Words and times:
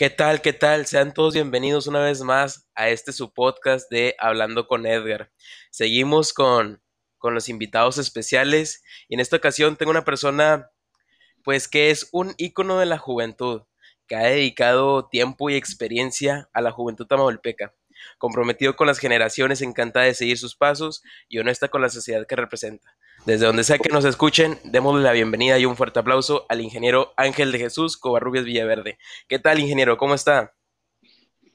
¿Qué 0.00 0.08
tal? 0.08 0.40
¿Qué 0.40 0.54
tal? 0.54 0.86
Sean 0.86 1.12
todos 1.12 1.34
bienvenidos 1.34 1.86
una 1.86 2.00
vez 2.00 2.22
más 2.22 2.66
a 2.74 2.88
este 2.88 3.12
su 3.12 3.34
podcast 3.34 3.90
de 3.90 4.16
Hablando 4.18 4.66
con 4.66 4.86
Edgar. 4.86 5.30
Seguimos 5.70 6.32
con, 6.32 6.82
con 7.18 7.34
los 7.34 7.50
invitados 7.50 7.98
especiales 7.98 8.82
y 9.10 9.14
en 9.16 9.20
esta 9.20 9.36
ocasión 9.36 9.76
tengo 9.76 9.90
una 9.90 10.06
persona 10.06 10.70
pues 11.44 11.68
que 11.68 11.90
es 11.90 12.08
un 12.12 12.32
ícono 12.38 12.78
de 12.78 12.86
la 12.86 12.96
juventud, 12.96 13.64
que 14.08 14.16
ha 14.16 14.22
dedicado 14.22 15.06
tiempo 15.06 15.50
y 15.50 15.56
experiencia 15.56 16.48
a 16.54 16.62
la 16.62 16.72
juventud 16.72 17.06
tamaulipeca, 17.06 17.74
comprometido 18.16 18.76
con 18.76 18.86
las 18.86 19.00
generaciones, 19.00 19.60
encantada 19.60 20.06
de 20.06 20.14
seguir 20.14 20.38
sus 20.38 20.56
pasos 20.56 21.02
y 21.28 21.40
honesta 21.40 21.68
con 21.68 21.82
la 21.82 21.90
sociedad 21.90 22.26
que 22.26 22.36
representa. 22.36 22.96
Desde 23.26 23.44
donde 23.44 23.64
sea 23.64 23.78
que 23.78 23.90
nos 23.90 24.06
escuchen, 24.06 24.58
démosle 24.64 25.02
la 25.02 25.12
bienvenida 25.12 25.58
y 25.58 25.66
un 25.66 25.76
fuerte 25.76 25.98
aplauso 25.98 26.46
al 26.48 26.62
ingeniero 26.62 27.12
Ángel 27.18 27.52
de 27.52 27.58
Jesús 27.58 27.98
Covarrubias 27.98 28.46
Villaverde. 28.46 28.96
¿Qué 29.28 29.38
tal, 29.38 29.60
ingeniero? 29.60 29.98
¿Cómo 29.98 30.14
está? 30.14 30.54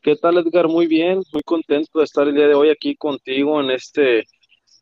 ¿Qué 0.04 0.16
tal, 0.16 0.38
Edgar? 0.38 0.68
Muy 0.68 0.86
bien, 0.86 1.24
muy 1.34 1.41
contento 1.44 1.98
de 1.98 2.05
estar 2.05 2.28
el 2.28 2.36
día 2.36 2.48
de 2.48 2.54
hoy 2.54 2.70
aquí 2.70 2.96
contigo 2.96 3.60
en 3.60 3.72
este, 3.72 4.26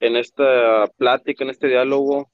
en 0.02 0.18
esta 0.18 0.86
plática, 0.98 1.46
en 1.46 1.52
este 1.52 1.70
diálogo, 1.70 2.30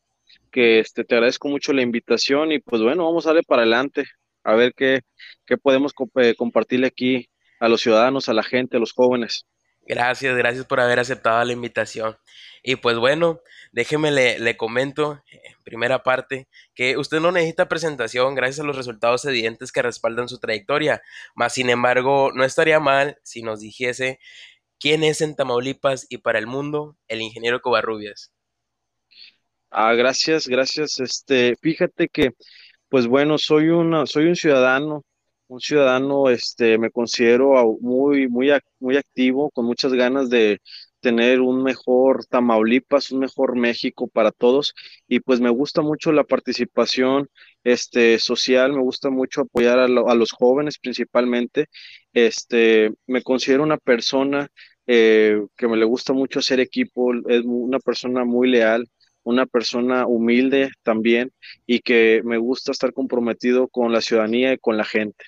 que 0.51 0.79
este, 0.79 1.03
te 1.03 1.13
agradezco 1.13 1.47
mucho 1.47 1.71
la 1.71 1.83
invitación 1.83 2.51
y 2.51 2.57
pues 2.57 2.81
bueno, 2.81 3.05
vamos 3.05 3.27
a 3.27 3.29
darle 3.29 3.43
para 3.43 3.61
adelante, 3.61 4.05
a 4.43 4.55
ver 4.55 4.73
qué, 4.75 5.01
qué 5.45 5.57
podemos 5.57 5.93
eh, 6.15 6.33
compartirle 6.35 6.87
aquí 6.87 7.29
a 7.59 7.69
los 7.69 7.81
ciudadanos, 7.81 8.29
a 8.29 8.33
la 8.33 8.43
gente, 8.43 8.77
a 8.77 8.79
los 8.79 8.93
jóvenes. 8.93 9.45
Gracias, 9.81 10.35
gracias 10.37 10.65
por 10.65 10.79
haber 10.79 10.99
aceptado 10.99 11.43
la 11.43 11.53
invitación. 11.53 12.15
Y 12.63 12.75
pues 12.75 12.97
bueno, 12.97 13.41
déjeme 13.71 14.11
le, 14.11 14.37
le 14.39 14.55
comento, 14.57 15.23
en 15.31 15.55
primera 15.63 16.03
parte, 16.03 16.47
que 16.75 16.97
usted 16.97 17.19
no 17.19 17.31
necesita 17.31 17.67
presentación 17.67 18.35
gracias 18.35 18.59
a 18.59 18.63
los 18.67 18.75
resultados 18.77 19.25
evidentes 19.25 19.71
que 19.71 19.81
respaldan 19.81 20.29
su 20.29 20.39
trayectoria. 20.39 21.01
Más 21.35 21.53
sin 21.53 21.69
embargo, 21.69 22.31
no 22.33 22.43
estaría 22.43 22.79
mal 22.79 23.17
si 23.23 23.41
nos 23.41 23.61
dijese 23.61 24.19
quién 24.79 25.03
es 25.03 25.21
en 25.21 25.35
Tamaulipas 25.35 26.07
y 26.09 26.19
para 26.19 26.39
el 26.39 26.47
mundo 26.47 26.97
el 27.07 27.21
ingeniero 27.21 27.61
Covarrubias. 27.61 28.31
Ah, 29.71 29.93
gracias, 29.93 30.47
gracias. 30.47 30.99
Este, 30.99 31.55
fíjate 31.61 32.07
que, 32.09 32.31
pues 32.89 33.07
bueno, 33.07 33.37
soy 33.37 33.69
una, 33.69 34.05
soy 34.07 34.27
un 34.27 34.35
ciudadano 34.35 35.03
un 35.49 35.59
ciudadano, 35.59 36.29
este, 36.29 36.77
me 36.77 36.91
considero 36.91 37.77
muy, 37.81 38.27
muy, 38.29 38.51
muy 38.79 38.97
activo, 38.97 39.49
con 39.51 39.65
muchas 39.65 39.93
ganas 39.93 40.29
de 40.29 40.61
tener 40.99 41.41
un 41.41 41.63
mejor 41.63 42.25
Tamaulipas, 42.25 43.11
un 43.11 43.19
mejor 43.19 43.55
México 43.55 44.07
para 44.07 44.31
todos. 44.31 44.73
Y 45.07 45.19
pues 45.21 45.39
me 45.41 45.49
gusta 45.49 45.81
mucho 45.81 46.11
la 46.11 46.23
participación 46.23 47.29
este, 47.63 48.19
social, 48.19 48.73
me 48.73 48.81
gusta 48.81 49.09
mucho 49.09 49.41
apoyar 49.41 49.79
a, 49.79 49.87
los 49.87 50.31
jóvenes 50.31 50.77
principalmente. 50.79 51.67
Este, 52.13 52.93
me 53.07 53.23
considero 53.23 53.63
una 53.63 53.77
persona 53.77 54.49
eh, 54.87 55.45
que 55.57 55.67
me 55.67 55.77
le 55.77 55.85
gusta 55.85 56.13
mucho 56.13 56.39
hacer 56.39 56.59
equipo, 56.59 57.13
es 57.27 57.43
una 57.45 57.79
persona 57.79 58.25
muy 58.25 58.49
leal, 58.49 58.87
una 59.23 59.45
persona 59.45 60.05
humilde 60.07 60.71
también 60.83 61.31
y 61.65 61.79
que 61.81 62.21
me 62.23 62.37
gusta 62.37 62.71
estar 62.71 62.93
comprometido 62.93 63.67
con 63.67 63.91
la 63.91 64.01
ciudadanía 64.01 64.53
y 64.53 64.57
con 64.57 64.77
la 64.77 64.85
gente. 64.85 65.25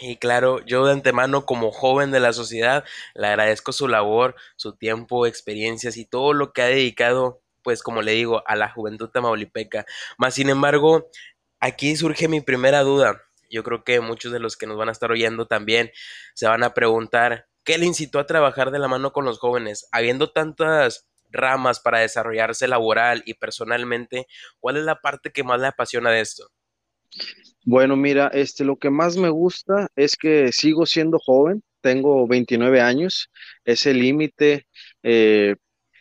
Y 0.00 0.16
claro, 0.16 0.64
yo 0.64 0.86
de 0.86 0.92
antemano 0.92 1.44
como 1.44 1.70
joven 1.72 2.10
de 2.10 2.20
la 2.20 2.32
sociedad 2.32 2.84
le 3.14 3.26
agradezco 3.26 3.70
su 3.72 3.86
labor, 3.86 4.34
su 4.56 4.74
tiempo, 4.74 5.26
experiencias 5.26 5.98
y 5.98 6.06
todo 6.06 6.32
lo 6.32 6.52
que 6.54 6.62
ha 6.62 6.66
dedicado, 6.66 7.42
pues 7.62 7.82
como 7.82 8.00
le 8.00 8.12
digo, 8.12 8.42
a 8.46 8.56
la 8.56 8.70
juventud 8.70 9.10
tamaulipeca. 9.10 9.84
Más 10.16 10.34
sin 10.34 10.48
embargo, 10.48 11.10
aquí 11.60 11.96
surge 11.96 12.28
mi 12.28 12.40
primera 12.40 12.80
duda. 12.80 13.22
Yo 13.50 13.62
creo 13.62 13.84
que 13.84 14.00
muchos 14.00 14.32
de 14.32 14.40
los 14.40 14.56
que 14.56 14.66
nos 14.66 14.78
van 14.78 14.88
a 14.88 14.92
estar 14.92 15.10
oyendo 15.10 15.46
también 15.46 15.90
se 16.34 16.46
van 16.48 16.62
a 16.64 16.72
preguntar, 16.72 17.48
¿qué 17.64 17.76
le 17.76 17.84
incitó 17.84 18.20
a 18.20 18.26
trabajar 18.26 18.70
de 18.70 18.78
la 18.78 18.88
mano 18.88 19.12
con 19.12 19.26
los 19.26 19.38
jóvenes? 19.38 19.86
Habiendo 19.92 20.30
tantas 20.32 21.08
ramas 21.28 21.78
para 21.78 21.98
desarrollarse 22.00 22.68
laboral 22.68 23.22
y 23.26 23.34
personalmente, 23.34 24.26
¿cuál 24.60 24.78
es 24.78 24.84
la 24.84 25.00
parte 25.00 25.30
que 25.30 25.44
más 25.44 25.60
le 25.60 25.66
apasiona 25.66 26.10
de 26.10 26.20
esto? 26.22 26.50
Bueno, 27.64 27.96
mira, 27.96 28.28
este, 28.28 28.64
lo 28.64 28.76
que 28.76 28.90
más 28.90 29.16
me 29.16 29.28
gusta 29.28 29.88
es 29.96 30.16
que 30.16 30.50
sigo 30.52 30.86
siendo 30.86 31.18
joven, 31.18 31.62
tengo 31.80 32.26
29 32.26 32.80
años, 32.80 33.30
es 33.64 33.86
el 33.86 33.98
límite, 34.00 34.66
eh, 35.02 35.56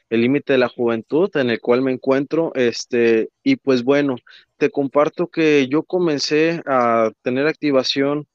el 0.10 0.22
límite 0.22 0.54
de 0.54 0.60
la 0.60 0.70
juventud 0.70 1.30
en 1.36 1.50
el 1.50 1.60
cual 1.62 1.82
me 1.82 1.92
encuentro, 1.92 2.52
este, 2.56 3.30
y 3.44 3.58
pues 3.58 3.84
bueno, 3.84 4.16
te 4.58 4.70
comparto 4.72 5.28
que 5.28 5.68
yo 5.70 5.84
comencé 5.84 6.62
a 6.66 7.12
tener 7.22 7.48
activación 7.48 8.28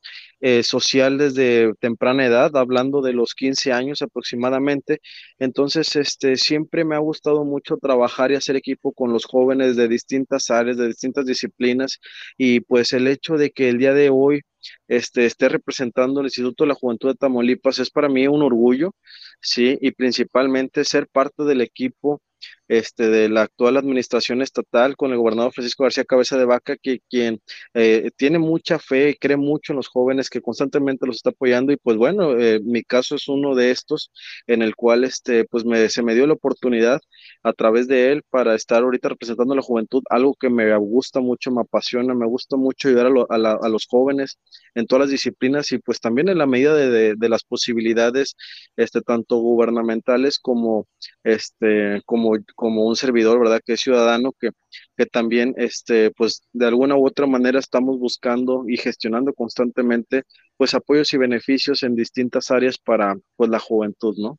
eh, 0.46 0.62
social 0.62 1.16
desde 1.16 1.72
temprana 1.80 2.26
edad, 2.26 2.54
hablando 2.58 3.00
de 3.00 3.14
los 3.14 3.34
15 3.34 3.72
años 3.72 4.02
aproximadamente. 4.02 5.00
Entonces, 5.38 5.96
este, 5.96 6.36
siempre 6.36 6.84
me 6.84 6.96
ha 6.96 6.98
gustado 6.98 7.46
mucho 7.46 7.78
trabajar 7.78 8.30
y 8.30 8.34
hacer 8.34 8.54
equipo 8.56 8.92
con 8.92 9.10
los 9.10 9.24
jóvenes 9.24 9.74
de 9.74 9.88
distintas 9.88 10.50
áreas, 10.50 10.76
de 10.76 10.88
distintas 10.88 11.24
disciplinas, 11.24 11.98
y 12.36 12.60
pues 12.60 12.92
el 12.92 13.08
hecho 13.08 13.38
de 13.38 13.52
que 13.52 13.70
el 13.70 13.78
día 13.78 13.94
de 13.94 14.10
hoy 14.10 14.42
este, 14.86 15.24
esté 15.24 15.48
representando 15.48 16.20
el 16.20 16.26
Instituto 16.26 16.64
de 16.64 16.68
la 16.68 16.74
Juventud 16.74 17.08
de 17.08 17.14
Tamaulipas 17.14 17.78
es 17.78 17.90
para 17.90 18.10
mí 18.10 18.26
un 18.28 18.42
orgullo, 18.42 18.94
sí, 19.40 19.78
y 19.80 19.92
principalmente 19.92 20.84
ser 20.84 21.08
parte 21.08 21.44
del 21.44 21.62
equipo 21.62 22.20
este, 22.68 23.08
de 23.08 23.28
la 23.28 23.42
actual 23.42 23.76
administración 23.76 24.42
estatal 24.42 24.96
con 24.96 25.12
el 25.12 25.18
gobernador 25.18 25.52
Francisco 25.52 25.84
García 25.84 26.04
Cabeza 26.04 26.38
de 26.38 26.44
Vaca, 26.44 26.76
que 26.76 27.00
quien 27.08 27.40
eh, 27.74 28.10
tiene 28.16 28.38
mucha 28.38 28.78
fe 28.78 29.10
y 29.10 29.14
cree 29.14 29.36
mucho 29.36 29.72
en 29.72 29.76
los 29.76 29.88
jóvenes, 29.88 30.30
que 30.30 30.40
constantemente 30.40 31.06
los 31.06 31.16
está 31.16 31.30
apoyando. 31.30 31.72
Y 31.72 31.76
pues 31.76 31.96
bueno, 31.96 32.38
eh, 32.38 32.60
mi 32.64 32.82
caso 32.82 33.16
es 33.16 33.28
uno 33.28 33.54
de 33.54 33.70
estos 33.70 34.10
en 34.46 34.62
el 34.62 34.74
cual 34.76 35.04
este, 35.04 35.44
pues 35.44 35.64
me, 35.64 35.88
se 35.88 36.02
me 36.02 36.14
dio 36.14 36.26
la 36.26 36.34
oportunidad 36.34 37.00
a 37.42 37.52
través 37.52 37.88
de 37.88 38.12
él 38.12 38.22
para 38.30 38.54
estar 38.54 38.82
ahorita 38.82 39.08
representando 39.10 39.52
a 39.52 39.56
la 39.56 39.62
juventud, 39.62 40.02
algo 40.10 40.34
que 40.34 40.50
me 40.50 40.74
gusta 40.76 41.20
mucho, 41.20 41.50
me 41.50 41.62
apasiona, 41.62 42.14
me 42.14 42.26
gusta 42.26 42.56
mucho 42.56 42.88
ayudar 42.88 43.06
a, 43.28 43.52
a, 43.52 43.68
los 43.68 43.86
jóvenes 43.86 44.38
en 44.74 44.86
todas 44.86 45.02
las 45.02 45.10
disciplinas 45.10 45.70
y 45.72 45.78
pues 45.78 46.00
también 46.00 46.28
en 46.28 46.38
la 46.38 46.46
medida 46.46 46.74
de, 46.74 47.14
de, 47.16 47.28
las 47.28 47.44
posibilidades, 47.44 48.36
este, 48.76 49.00
tanto 49.02 49.36
gubernamentales 49.36 50.38
como, 50.38 50.86
este, 51.22 52.02
como 52.06 52.36
como 52.54 52.84
un 52.86 52.96
servidor, 52.96 53.38
¿verdad? 53.40 53.60
Que 53.64 53.74
es 53.74 53.80
ciudadano, 53.80 54.32
que, 54.38 54.50
que 54.96 55.06
también, 55.06 55.54
este, 55.56 56.10
pues, 56.12 56.42
de 56.52 56.66
alguna 56.66 56.96
u 56.96 57.06
otra 57.06 57.26
manera 57.26 57.58
estamos 57.58 57.98
buscando 57.98 58.64
y 58.68 58.76
gestionando 58.76 59.32
constantemente, 59.34 60.24
pues, 60.56 60.74
apoyos 60.74 61.12
y 61.12 61.18
beneficios 61.18 61.82
en 61.82 61.96
distintas 61.96 62.50
áreas 62.50 62.78
para, 62.78 63.16
pues, 63.36 63.50
la 63.50 63.58
juventud, 63.58 64.14
¿no? 64.18 64.38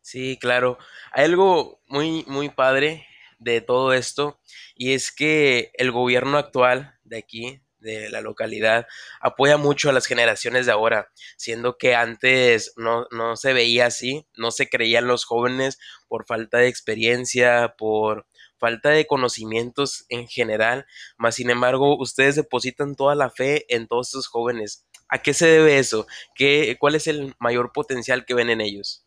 Sí, 0.00 0.38
claro. 0.40 0.78
Hay 1.12 1.24
algo 1.26 1.80
muy, 1.86 2.24
muy 2.28 2.48
padre 2.48 3.06
de 3.38 3.60
todo 3.60 3.92
esto 3.92 4.40
y 4.74 4.92
es 4.92 5.12
que 5.12 5.70
el 5.74 5.92
gobierno 5.92 6.38
actual 6.38 6.94
de 7.04 7.18
aquí, 7.18 7.60
de 7.80 8.10
la 8.10 8.20
localidad 8.20 8.86
apoya 9.20 9.56
mucho 9.56 9.90
a 9.90 9.92
las 9.92 10.06
generaciones 10.06 10.66
de 10.66 10.72
ahora, 10.72 11.08
siendo 11.36 11.76
que 11.76 11.94
antes 11.94 12.72
no, 12.76 13.06
no 13.10 13.36
se 13.36 13.52
veía 13.52 13.86
así, 13.86 14.26
no 14.36 14.50
se 14.50 14.68
creían 14.68 15.06
los 15.06 15.24
jóvenes 15.24 15.78
por 16.08 16.26
falta 16.26 16.58
de 16.58 16.68
experiencia, 16.68 17.74
por 17.78 18.26
falta 18.58 18.90
de 18.90 19.06
conocimientos 19.06 20.04
en 20.08 20.26
general, 20.26 20.86
más 21.16 21.36
sin 21.36 21.50
embargo 21.50 21.96
ustedes 21.96 22.34
depositan 22.36 22.96
toda 22.96 23.14
la 23.14 23.30
fe 23.30 23.64
en 23.74 23.86
todos 23.86 24.08
estos 24.08 24.26
jóvenes. 24.26 24.86
¿A 25.08 25.22
qué 25.22 25.32
se 25.32 25.46
debe 25.46 25.78
eso? 25.78 26.06
¿Qué, 26.34 26.76
¿Cuál 26.78 26.94
es 26.94 27.06
el 27.06 27.34
mayor 27.38 27.72
potencial 27.72 28.24
que 28.26 28.34
ven 28.34 28.50
en 28.50 28.60
ellos? 28.60 29.06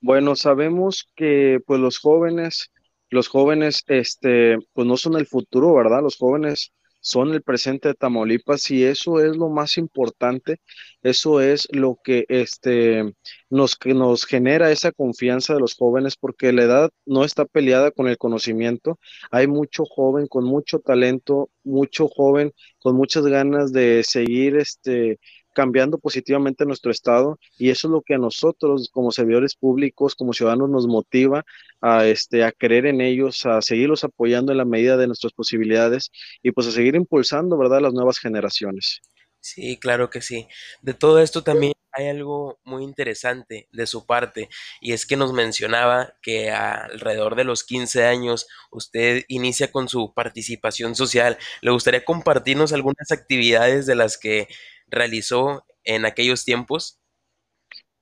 Bueno, 0.00 0.36
sabemos 0.36 1.08
que 1.14 1.58
pues 1.66 1.80
los 1.80 1.98
jóvenes, 1.98 2.72
los 3.10 3.28
jóvenes, 3.28 3.82
este, 3.86 4.56
pues 4.72 4.86
no 4.86 4.96
son 4.96 5.16
el 5.16 5.26
futuro, 5.26 5.74
¿verdad? 5.74 6.02
Los 6.02 6.16
jóvenes 6.16 6.72
son 7.06 7.32
el 7.32 7.42
presente 7.42 7.86
de 7.88 7.94
Tamaulipas 7.94 8.68
y 8.72 8.82
eso 8.82 9.20
es 9.20 9.36
lo 9.36 9.48
más 9.48 9.78
importante, 9.78 10.60
eso 11.02 11.40
es 11.40 11.68
lo 11.70 12.00
que 12.02 12.26
este, 12.28 13.14
nos, 13.48 13.76
que 13.76 13.94
nos 13.94 14.24
genera 14.26 14.72
esa 14.72 14.90
confianza 14.90 15.54
de 15.54 15.60
los 15.60 15.74
jóvenes 15.76 16.16
porque 16.16 16.52
la 16.52 16.64
edad 16.64 16.90
no 17.04 17.22
está 17.24 17.44
peleada 17.44 17.92
con 17.92 18.08
el 18.08 18.18
conocimiento, 18.18 18.98
hay 19.30 19.46
mucho 19.46 19.84
joven 19.84 20.26
con 20.26 20.44
mucho 20.44 20.80
talento, 20.80 21.48
mucho 21.62 22.08
joven 22.08 22.52
con 22.80 22.96
muchas 22.96 23.24
ganas 23.26 23.72
de 23.72 24.02
seguir 24.02 24.56
este, 24.56 25.20
cambiando 25.56 25.96
positivamente 25.98 26.66
nuestro 26.66 26.90
estado 26.90 27.38
y 27.58 27.70
eso 27.70 27.88
es 27.88 27.92
lo 27.92 28.02
que 28.02 28.14
a 28.14 28.18
nosotros 28.18 28.90
como 28.92 29.10
servidores 29.10 29.56
públicos, 29.56 30.14
como 30.14 30.34
ciudadanos 30.34 30.68
nos 30.68 30.86
motiva 30.86 31.44
a 31.80 32.06
este 32.06 32.44
a 32.44 32.52
creer 32.52 32.84
en 32.84 33.00
ellos, 33.00 33.46
a 33.46 33.62
seguirlos 33.62 34.04
apoyando 34.04 34.52
en 34.52 34.58
la 34.58 34.66
medida 34.66 34.98
de 34.98 35.06
nuestras 35.06 35.32
posibilidades 35.32 36.10
y 36.42 36.52
pues 36.52 36.66
a 36.66 36.72
seguir 36.72 36.94
impulsando, 36.94 37.56
¿verdad?, 37.56 37.80
las 37.80 37.94
nuevas 37.94 38.18
generaciones. 38.18 39.00
Sí, 39.40 39.78
claro 39.78 40.10
que 40.10 40.20
sí. 40.20 40.48
De 40.82 40.92
todo 40.92 41.20
esto 41.20 41.42
también 41.42 41.72
hay 41.92 42.08
algo 42.08 42.58
muy 42.64 42.84
interesante 42.84 43.68
de 43.72 43.86
su 43.86 44.04
parte 44.04 44.48
y 44.80 44.92
es 44.92 45.06
que 45.06 45.16
nos 45.16 45.32
mencionaba 45.32 46.14
que 46.20 46.50
alrededor 46.50 47.36
de 47.36 47.44
los 47.44 47.64
15 47.64 48.04
años 48.04 48.48
usted 48.70 49.24
inicia 49.28 49.72
con 49.72 49.88
su 49.88 50.12
participación 50.14 50.94
social. 50.96 51.38
¿Le 51.62 51.70
gustaría 51.70 52.04
compartirnos 52.04 52.72
algunas 52.72 53.10
actividades 53.12 53.86
de 53.86 53.94
las 53.94 54.18
que 54.18 54.48
realizó 54.88 55.64
en 55.84 56.04
aquellos 56.04 56.44
tiempos? 56.44 56.98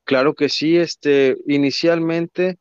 Claro 0.04 0.34
que 0.34 0.48
sí, 0.48 0.76
este, 0.76 1.36
inicialmente 1.46 2.58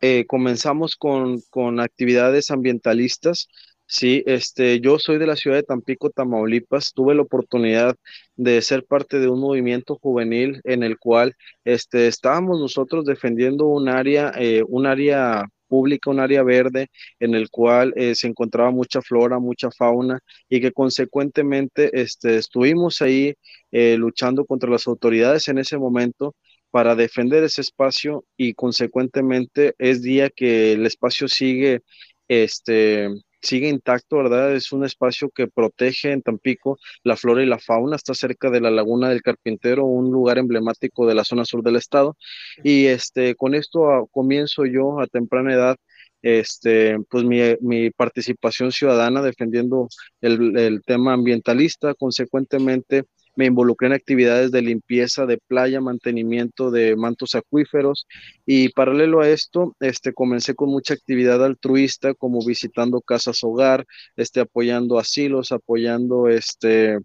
eh, 0.00 0.26
comenzamos 0.26 0.96
con, 0.96 1.40
con 1.50 1.80
actividades 1.80 2.50
ambientalistas. 2.50 3.48
Sí, 3.86 4.22
este, 4.26 4.80
yo 4.80 4.98
soy 4.98 5.18
de 5.18 5.26
la 5.26 5.36
ciudad 5.36 5.56
de 5.56 5.62
Tampico, 5.62 6.10
Tamaulipas. 6.10 6.92
Tuve 6.92 7.14
la 7.14 7.22
oportunidad 7.22 7.96
de 8.36 8.60
ser 8.60 8.84
parte 8.84 9.18
de 9.18 9.28
un 9.28 9.40
movimiento 9.40 9.96
juvenil 9.96 10.60
en 10.64 10.82
el 10.82 10.98
cual 10.98 11.36
este, 11.64 12.06
estábamos 12.06 12.60
nosotros 12.60 13.06
defendiendo 13.06 13.66
un 13.66 13.88
área, 13.88 14.32
eh, 14.36 14.62
un 14.68 14.86
área 14.86 15.44
pública, 15.68 16.10
un 16.10 16.20
área 16.20 16.42
verde 16.42 16.88
en 17.20 17.34
el 17.34 17.50
cual 17.50 17.92
eh, 17.96 18.14
se 18.14 18.26
encontraba 18.28 18.70
mucha 18.70 19.02
flora, 19.02 19.38
mucha 19.38 19.70
fauna 19.70 20.20
y 20.48 20.60
que 20.60 20.72
consecuentemente 20.72 21.90
este, 22.00 22.36
estuvimos 22.36 23.02
ahí 23.02 23.34
luchando 23.70 24.46
contra 24.46 24.70
las 24.70 24.86
autoridades 24.86 25.46
en 25.48 25.58
ese 25.58 25.76
momento 25.76 26.34
para 26.70 26.94
defender 26.94 27.44
ese 27.44 27.60
espacio 27.60 28.24
y 28.36 28.54
consecuentemente 28.54 29.74
es 29.78 30.02
día 30.02 30.30
que 30.30 30.72
el 30.72 30.86
espacio 30.86 31.28
sigue, 31.28 31.82
este, 32.28 33.08
sigue 33.40 33.68
intacto, 33.68 34.16
¿verdad? 34.18 34.54
Es 34.54 34.72
un 34.72 34.84
espacio 34.84 35.30
que 35.30 35.48
protege 35.48 36.12
en 36.12 36.22
Tampico 36.22 36.78
la 37.04 37.16
flora 37.16 37.42
y 37.42 37.46
la 37.46 37.58
fauna, 37.58 37.96
está 37.96 38.14
cerca 38.14 38.50
de 38.50 38.60
la 38.60 38.70
Laguna 38.70 39.08
del 39.08 39.22
Carpintero, 39.22 39.84
un 39.84 40.10
lugar 40.10 40.38
emblemático 40.38 41.06
de 41.06 41.14
la 41.14 41.24
zona 41.24 41.44
sur 41.44 41.62
del 41.62 41.76
estado. 41.76 42.16
Y 42.64 42.86
este, 42.86 43.34
con 43.34 43.54
esto 43.54 43.90
ah, 43.90 44.04
comienzo 44.10 44.66
yo 44.66 45.00
a 45.00 45.06
temprana 45.06 45.54
edad 45.54 45.76
este, 46.22 46.98
pues 47.10 47.24
mi, 47.24 47.40
mi 47.60 47.90
participación 47.90 48.72
ciudadana 48.72 49.22
defendiendo 49.22 49.88
el, 50.20 50.56
el, 50.58 50.82
tema 50.82 51.12
ambientalista, 51.12 51.94
consecuentemente 51.94 53.04
me 53.38 53.46
involucré 53.46 53.86
en 53.86 53.92
actividades 53.92 54.50
de 54.50 54.62
limpieza 54.62 55.24
de 55.24 55.38
playa, 55.38 55.80
mantenimiento 55.80 56.72
de 56.72 56.96
mantos 56.96 57.36
acuíferos 57.36 58.08
y 58.44 58.70
paralelo 58.70 59.20
a 59.20 59.28
esto, 59.28 59.76
este, 59.78 60.12
comencé 60.12 60.56
con 60.56 60.70
mucha 60.70 60.94
actividad 60.94 61.44
altruista 61.44 62.14
como 62.14 62.44
visitando 62.44 63.00
casas 63.00 63.44
hogar, 63.44 63.86
este, 64.16 64.40
apoyando 64.40 64.98
asilos, 64.98 65.52
apoyando 65.52 66.26
este, 66.26 66.98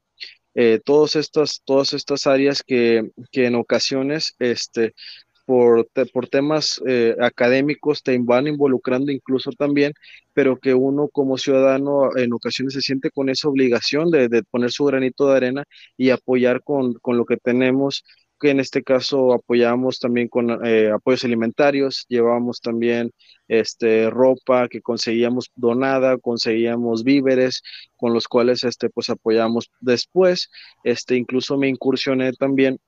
eh, 0.56 0.80
todas, 0.84 1.16
estas, 1.18 1.62
todas 1.66 1.94
estas 1.94 2.26
áreas 2.26 2.64
que, 2.64 3.12
que 3.32 3.46
en 3.46 3.54
ocasiones 3.54 4.34
este, 4.40 4.96
por, 5.46 5.88
por 6.14 6.28
temas 6.28 6.82
eh, 6.88 7.16
académicos 7.20 8.04
te 8.04 8.18
van 8.20 8.48
involucrando 8.48 9.12
incluso 9.12 9.52
también, 9.52 9.94
pero 10.34 10.58
que 10.58 10.74
uno 10.74 11.10
como 11.10 11.38
ciudadano 11.38 12.16
en 12.16 12.34
ocasiones 12.34 12.74
se 12.74 12.82
siente 12.82 13.12
con 13.12 13.30
esa 13.30 13.50
obligación 13.50 14.12
de, 14.12 14.30
de 14.30 14.44
poner 14.44 14.72
su 14.72 14.86
granito 14.86 15.28
de 15.28 15.38
arena 15.38 15.64
y 15.98 16.10
apoyar 16.10 16.64
con, 16.64 16.94
con, 16.96 17.18
lo 17.18 17.26
que 17.26 17.38
tenemos, 17.38 18.04
que 18.40 18.50
en 18.50 18.60
este 18.60 18.84
caso 18.84 19.34
apoyamos 19.34 20.00
también 20.00 20.28
con 20.28 20.66
eh, 20.66 20.92
apoyos 20.92 21.24
alimentarios, 21.24 22.06
llevábamos 22.10 22.60
también 22.60 23.12
este, 23.48 24.10
ropa 24.10 24.68
que 24.68 24.82
conseguíamos 24.82 25.50
donada, 25.56 26.18
conseguíamos 26.18 27.04
víveres 27.04 27.62
con 27.96 28.14
los 28.14 28.28
cuales 28.28 28.64
este, 28.64 28.90
pues 28.90 29.10
apoyamos 29.10 29.72
después, 29.80 30.50
este, 30.84 31.16
incluso 31.16 31.58
me 31.58 31.70
incursioné 31.70 32.34
también 32.34 32.80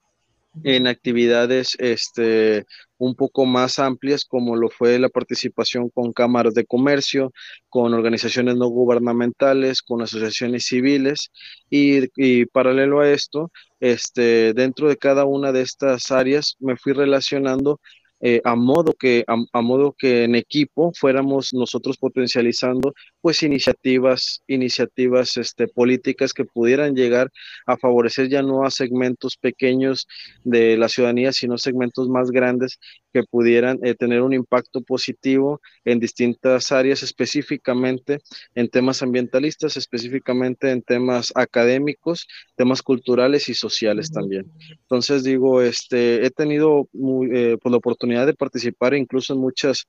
en 0.64 0.88
actividades 0.88 1.76
este, 1.80 2.66
un 2.98 3.16
poco 3.16 3.46
más 3.46 3.80
amplias, 3.80 4.26
como 4.26 4.56
lo 4.56 4.70
fue 4.70 4.98
la 5.00 5.10
participación 5.10 5.90
con 5.90 6.14
cámaras 6.14 6.54
de 6.54 6.66
comercio, 6.66 7.32
con 7.70 7.94
organizaciones 7.94 8.56
no 8.56 8.68
gubernamentales, 8.68 9.82
con 9.82 10.02
asociaciones 10.02 10.66
civiles, 10.66 11.32
y, 11.70 12.10
y 12.16 12.46
paralelo 12.46 13.02
a 13.02 13.12
esto, 13.12 13.52
este, 13.80 14.54
dentro 14.54 14.88
de 14.88 14.98
cada 14.98 15.26
una 15.26 15.52
de 15.52 15.62
estas 15.62 16.12
áreas 16.12 16.56
me 16.60 16.78
fui 16.78 16.94
relacionando 16.94 17.80
eh, 18.28 18.42
a 18.44 18.56
modo 18.56 18.94
que 18.94 19.24
a, 19.28 19.62
modo 19.62 19.94
que 19.94 20.24
en 20.24 20.34
equipo 20.34 20.92
fuéramos 21.00 21.54
nosotros 21.54 21.96
potencializando 22.00 22.96
pues 23.22 23.44
iniciativas 23.44 24.42
iniciativas 24.48 25.38
este 25.38 25.68
políticas 25.68 26.34
que 26.34 26.44
pudieran 26.44 26.96
llegar 26.96 27.30
a 27.68 27.78
favorecer 27.78 28.28
ya 28.28 28.42
no 28.42 28.66
a 28.66 28.72
segmentos 28.72 29.38
pequeños 29.38 30.08
de 30.44 30.76
la 30.76 30.90
ciudadanía 30.90 31.34
sino 31.34 31.60
segmentos 31.60 32.10
más 32.10 32.32
grandes 32.32 32.80
que 33.16 33.24
pudieran 33.24 33.80
eh, 33.82 33.96
tener 33.96 34.22
un 34.22 34.34
impacto 34.34 34.82
positivo 34.82 35.62
en 35.86 36.02
distintas 36.02 36.74
áreas 36.74 37.02
específicamente 37.02 38.20
en 38.56 38.68
temas 38.70 39.02
ambientalistas 39.02 39.78
específicamente 39.78 40.70
en 40.72 40.82
temas 40.82 41.32
académicos 41.36 42.28
temas 42.56 42.82
culturales 42.82 43.48
y 43.48 43.54
sociales 43.54 44.12
también 44.12 44.52
entonces 44.82 45.24
digo 45.24 45.62
este 45.62 46.26
he 46.26 46.30
tenido 46.30 46.90
muy, 46.94 47.30
eh, 47.34 47.58
pues, 47.62 47.72
la 47.72 47.78
oportunidad 47.78 48.26
de 48.26 48.34
participar 48.34 48.94
incluso 48.94 49.34
en 49.34 49.40
muchas, 49.40 49.86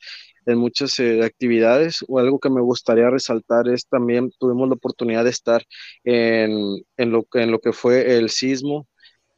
en 0.46 0.58
muchas 0.58 0.99
eh, 1.00 1.25
actividades. 1.25 2.05
O 2.08 2.19
algo 2.19 2.38
que 2.38 2.50
me 2.50 2.61
gustaría 2.61 3.11
resaltar 3.11 3.69
es 3.69 3.87
también 3.88 4.31
tuvimos 4.38 4.69
la 4.69 4.75
oportunidad 4.75 5.25
de 5.25 5.31
estar 5.31 5.64
en, 6.05 6.52
en, 6.96 7.11
lo, 7.11 7.26
en 7.34 7.50
lo 7.50 7.58
que 7.61 7.72
fue 7.72 8.19
el 8.19 8.31
sismo 8.31 8.87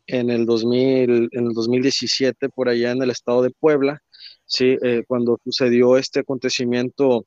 en 0.09 0.31
el, 0.31 0.47
2000, 0.47 1.29
en 1.33 1.47
el 1.47 1.53
2017 1.53 2.49
por 2.49 2.69
allá 2.69 2.91
en 2.93 3.03
el 3.03 3.11
estado 3.11 3.43
de 3.43 3.51
Puebla, 3.51 4.03
sí, 4.45 4.77
eh, 4.83 5.05
cuando 5.07 5.39
sucedió 5.45 5.97
este 5.97 6.21
acontecimiento 6.21 7.27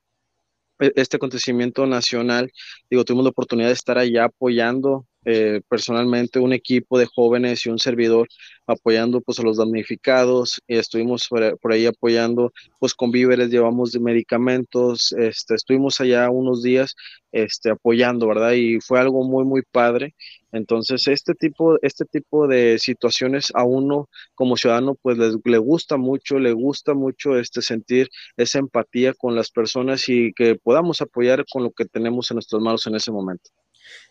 e, 0.80 0.92
este 0.96 1.18
acontecimiento 1.18 1.86
nacional, 1.86 2.52
digo, 2.90 3.06
tuvimos 3.06 3.24
la 3.26 3.30
oportunidad 3.30 3.68
de 3.70 3.74
estar 3.74 3.98
allá 3.98 4.26
apoyando 4.26 5.06
eh, 5.26 5.62
personalmente 5.68 6.40
un 6.40 6.54
equipo 6.54 6.98
de 6.98 7.06
jóvenes 7.06 7.66
y 7.66 7.70
un 7.70 7.80
servidor 7.80 8.28
apoyando 8.66 9.22
pues 9.22 9.40
a 9.40 9.44
los 9.44 9.58
damnificados 9.58 10.62
y 10.68 10.78
estuvimos 10.78 11.28
por, 11.28 11.72
ahí 11.72 11.86
apoyando 11.86 12.52
pues 12.80 12.94
con 12.94 13.12
víveres, 13.12 13.50
llevamos 13.50 14.00
medicamentos, 14.00 15.14
este, 15.14 15.56
estuvimos 15.56 16.00
allá 16.02 16.30
unos 16.30 16.64
días 16.64 16.96
este, 17.32 17.70
apoyando, 17.72 18.28
¿verdad? 18.28 18.54
Y 18.54 18.80
fue 18.82 19.00
algo 19.00 19.24
muy, 19.24 19.46
muy 19.46 19.62
padre. 19.72 20.16
Entonces, 20.52 21.08
este 21.08 21.34
tipo, 21.34 21.78
este 21.82 22.06
tipo 22.06 22.48
de 22.48 22.78
situaciones 22.80 23.52
a 23.54 23.64
uno 23.64 24.10
como 24.36 24.58
ciudadano, 24.58 24.96
pues 24.96 25.18
le 25.18 25.58
gusta 25.58 25.98
mucho, 25.98 26.40
le 26.40 26.52
gusta 26.52 26.94
mucho 26.94 27.38
este 27.38 27.62
sentir 27.62 28.10
esa 28.38 28.60
empatía 28.60 29.14
con 29.14 29.36
las 29.36 29.50
personas 29.52 30.10
y 30.10 30.34
que 30.34 30.56
podamos 30.56 31.02
apoyar 31.02 31.46
con 31.52 31.64
lo 31.64 31.72
que 31.72 31.86
tenemos 31.86 32.32
en 32.32 32.36
nuestras 32.36 32.62
manos 32.62 32.86
en 32.88 32.96
ese 32.96 33.12
momento. 33.12 33.50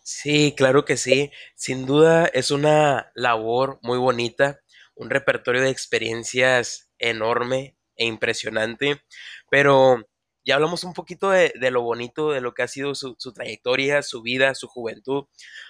Sí, 0.02 0.54
claro 0.56 0.84
que 0.84 0.96
sí. 0.96 1.30
Sin 1.54 1.86
duda 1.86 2.26
es 2.26 2.50
una 2.50 3.10
labor 3.14 3.78
muy 3.82 3.98
bonita, 3.98 4.60
un 4.94 5.10
repertorio 5.10 5.62
de 5.62 5.70
experiencias 5.70 6.90
enorme 6.98 7.76
e 7.96 8.06
impresionante, 8.06 9.02
pero 9.50 10.06
ya 10.44 10.54
hablamos 10.56 10.84
un 10.84 10.94
poquito 10.94 11.30
de, 11.30 11.52
lo 11.70 11.82
bonito, 11.82 12.32
de 12.32 12.40
lo 12.40 12.54
que 12.54 12.62
ha 12.62 12.68
sido 12.68 12.94
su, 12.94 13.14
su, 13.18 13.32
trayectoria, 13.32 14.02
su 14.02 14.22
vida, 14.22 14.54
su 14.54 14.68
juventud, 14.68 15.24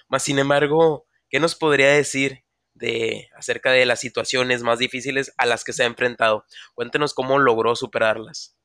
más 0.07 0.23
sin 0.23 0.39
embargo, 0.39 1.05
¿qué 1.29 1.39
nos 1.39 1.55
podría 1.55 1.91
decir 1.91 2.43
de 2.73 3.29
acerca 3.35 3.71
de 3.71 3.85
las 3.85 3.99
situaciones 3.99 4.63
más 4.63 4.79
difíciles 4.79 5.33
a 5.37 5.45
las 5.45 5.63
que 5.63 5.73
se 5.73 5.83
ha 5.83 5.87
enfrentado? 5.87 6.45
Cuéntenos 6.73 7.13
cómo 7.13 7.37
logró 7.39 7.75
superarlas. 7.75 8.55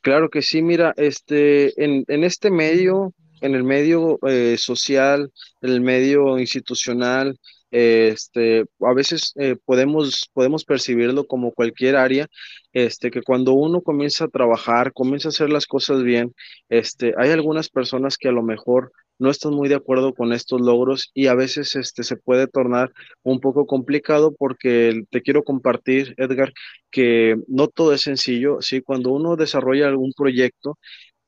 Claro 0.00 0.30
que 0.30 0.42
sí, 0.42 0.62
mira, 0.62 0.92
este, 0.96 1.82
en, 1.82 2.04
en 2.08 2.24
este 2.24 2.50
medio 2.50 3.14
en 3.44 3.54
el 3.54 3.62
medio 3.62 4.18
eh, 4.26 4.56
social, 4.58 5.30
en 5.60 5.70
el 5.70 5.80
medio 5.80 6.38
institucional, 6.38 7.38
este, 7.70 8.64
a 8.80 8.94
veces 8.94 9.32
eh, 9.36 9.56
podemos, 9.64 10.30
podemos 10.32 10.64
percibirlo 10.64 11.26
como 11.26 11.52
cualquier 11.52 11.96
área, 11.96 12.28
este, 12.72 13.10
que 13.10 13.22
cuando 13.22 13.52
uno 13.52 13.82
comienza 13.82 14.24
a 14.24 14.28
trabajar, 14.28 14.92
comienza 14.92 15.28
a 15.28 15.30
hacer 15.30 15.50
las 15.50 15.66
cosas 15.66 16.02
bien, 16.02 16.34
este, 16.68 17.14
hay 17.18 17.30
algunas 17.30 17.68
personas 17.68 18.16
que 18.16 18.28
a 18.28 18.32
lo 18.32 18.42
mejor 18.42 18.92
no 19.18 19.30
están 19.30 19.54
muy 19.54 19.68
de 19.68 19.74
acuerdo 19.76 20.14
con 20.14 20.32
estos 20.32 20.60
logros 20.60 21.10
y 21.14 21.26
a 21.26 21.34
veces 21.34 21.76
este, 21.76 22.02
se 22.02 22.16
puede 22.16 22.46
tornar 22.46 22.92
un 23.22 23.40
poco 23.40 23.66
complicado 23.66 24.34
porque 24.36 25.02
te 25.10 25.22
quiero 25.22 25.44
compartir, 25.44 26.14
Edgar, 26.16 26.52
que 26.90 27.36
no 27.48 27.68
todo 27.68 27.92
es 27.92 28.02
sencillo, 28.02 28.58
¿sí? 28.60 28.80
Cuando 28.80 29.12
uno 29.12 29.36
desarrolla 29.36 29.88
algún 29.88 30.12
proyecto, 30.16 30.78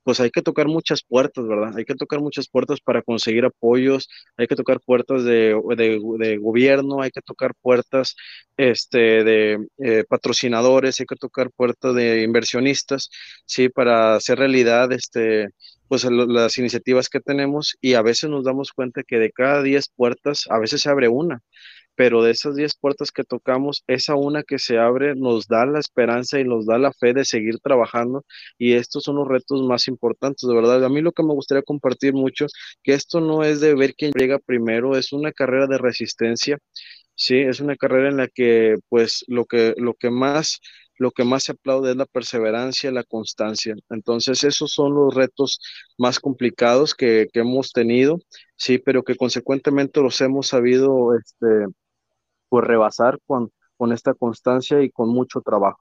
pues 0.07 0.21
hay 0.21 0.31
que 0.31 0.41
tocar 0.41 0.69
muchas 0.69 1.03
puertas, 1.03 1.49
¿verdad? 1.49 1.77
Hay 1.77 1.85
que 1.85 1.97
tocar 1.97 2.21
muchas 2.21 2.49
puertas 2.49 2.81
para 2.81 3.03
conseguir 3.03 3.45
apoyos, 3.45 4.09
hay 4.37 4.47
que 4.47 4.55
tocar 4.55 4.79
puertas 4.81 5.25
de, 5.25 5.61
de, 5.77 6.39
gobierno, 6.39 7.03
hay 7.03 7.11
que 7.11 7.23
tocar 7.23 7.55
puertas 7.61 8.15
este, 8.57 9.25
de 9.25 9.67
eh, 9.79 10.05
patrocinadores, 10.09 11.01
hay 11.01 11.07
que 11.07 11.17
tocar 11.17 11.51
puertas 11.51 11.93
de 11.97 12.23
inversionistas, 12.23 13.11
¿sí? 13.47 13.69
Para 13.69 14.15
hacer 14.15 14.39
realidad 14.39 14.93
este, 14.93 15.49
pues 15.89 16.05
las 16.05 16.57
iniciativas 16.57 17.09
que 17.09 17.19
tenemos 17.19 17.77
y 17.81 17.95
a 17.95 18.03
veces 18.03 18.31
nos 18.31 18.45
damos 18.45 18.71
cuenta 18.71 19.03
que 19.03 19.19
de 19.19 19.33
cada 19.33 19.61
10 19.65 19.89
puertas, 19.97 20.45
a 20.51 20.61
veces 20.61 20.83
se 20.83 20.89
abre 20.89 21.09
una 21.09 21.43
pero 21.97 22.23
de 22.23 22.31
esas 22.33 22.57
10 22.57 22.75
puertas 22.77 23.11
que 23.13 23.25
tocamos, 23.25 23.83
esa 23.87 24.15
una 24.15 24.43
que 24.43 24.59
se 24.59 24.79
abre 24.79 25.15
nos 25.17 25.49
da 25.49 25.67
la 25.67 25.81
esperanza 25.81 26.39
y 26.41 26.45
nos 26.45 26.67
da 26.67 26.79
la 26.79 26.93
fe 26.93 27.15
de 27.15 27.25
seguir 27.25 27.59
trabajando 27.61 28.25
y 28.59 28.75
estos 28.75 29.05
son 29.05 29.17
los 29.17 29.29
retos 29.29 29.63
más 29.63 29.89
importantes, 29.89 30.49
de 30.49 30.55
verdad. 30.55 30.85
A 30.85 30.89
mí 30.89 31.01
lo 31.01 31.13
que 31.13 31.23
me 31.23 31.35
gustaría 31.35 31.63
compartir 31.63 32.15
mucho, 32.15 32.47
que 32.83 32.95
esto 32.95 33.21
no 33.21 33.43
es 33.45 33.61
de 33.61 33.75
ver 33.75 33.95
quién 33.95 34.13
llega 34.13 34.39
primero, 34.39 34.97
es 34.97 35.13
una 35.13 35.33
carrera 35.33 35.67
de 35.67 35.79
resistencia 35.79 36.59
Sí, 37.17 37.39
es 37.39 37.61
una 37.61 37.77
carrera 37.77 38.11
en 38.11 38.19
la 38.19 38.29
que 38.29 38.77
pues 38.89 39.25
lo 39.29 39.47
que, 39.47 39.75
lo 39.79 39.95
que 39.95 40.11
más, 40.11 40.61
lo 40.99 41.11
que 41.13 41.25
más 41.25 41.45
se 41.45 41.53
aplaude 41.53 41.91
es 41.93 41.97
la 41.97 42.05
perseverancia, 42.07 42.91
la 42.93 43.05
constancia. 43.05 43.75
Entonces, 43.91 44.45
esos 44.45 44.73
son 44.73 44.95
los 44.95 45.15
retos 45.15 45.59
más 45.99 46.21
complicados 46.21 46.95
que, 46.95 47.29
que 47.33 47.41
hemos 47.41 47.73
tenido, 47.73 48.19
sí, 48.57 48.79
pero 48.79 49.03
que 49.03 49.17
consecuentemente 49.17 50.03
los 50.03 50.21
hemos 50.21 50.49
sabido 50.49 51.17
este, 51.17 51.47
pues 52.49 52.65
rebasar 52.65 53.19
con, 53.27 53.51
con 53.77 53.93
esta 53.93 54.15
constancia 54.15 54.83
y 54.83 54.91
con 54.91 55.09
mucho 55.09 55.41
trabajo. 55.41 55.81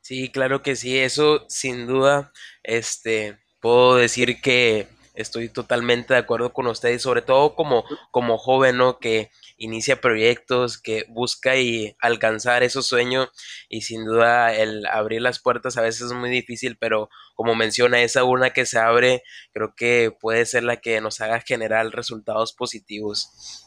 Sí, 0.00 0.30
claro 0.30 0.62
que 0.62 0.76
sí, 0.76 0.98
eso 0.98 1.44
sin 1.48 1.86
duda, 1.86 2.32
este, 2.62 3.38
puedo 3.60 3.96
decir 3.96 4.40
que 4.40 4.88
estoy 5.14 5.48
totalmente 5.48 6.14
de 6.14 6.20
acuerdo 6.20 6.52
con 6.52 6.66
ustedes, 6.66 7.02
sobre 7.02 7.22
todo 7.22 7.54
como, 7.54 7.84
como 8.10 8.38
joven. 8.38 8.78
Que 9.00 9.30
inicia 9.56 10.00
proyectos, 10.00 10.78
que 10.78 11.04
busca 11.10 11.56
y 11.56 11.94
alcanzar 12.00 12.62
esos 12.62 12.86
sueños 12.86 13.28
y 13.68 13.82
sin 13.82 14.06
duda 14.06 14.54
el 14.54 14.86
abrir 14.86 15.20
las 15.20 15.38
puertas 15.40 15.76
a 15.76 15.82
veces 15.82 16.06
es 16.06 16.12
muy 16.12 16.30
difícil, 16.30 16.78
pero 16.78 17.10
como 17.34 17.54
menciona, 17.54 18.00
esa 18.00 18.24
una 18.24 18.50
que 18.50 18.64
se 18.64 18.78
abre, 18.78 19.22
creo 19.52 19.74
que 19.76 20.12
puede 20.18 20.46
ser 20.46 20.64
la 20.64 20.78
que 20.78 21.00
nos 21.00 21.20
haga 21.20 21.40
generar 21.40 21.86
resultados 21.90 22.54
positivos. 22.54 23.66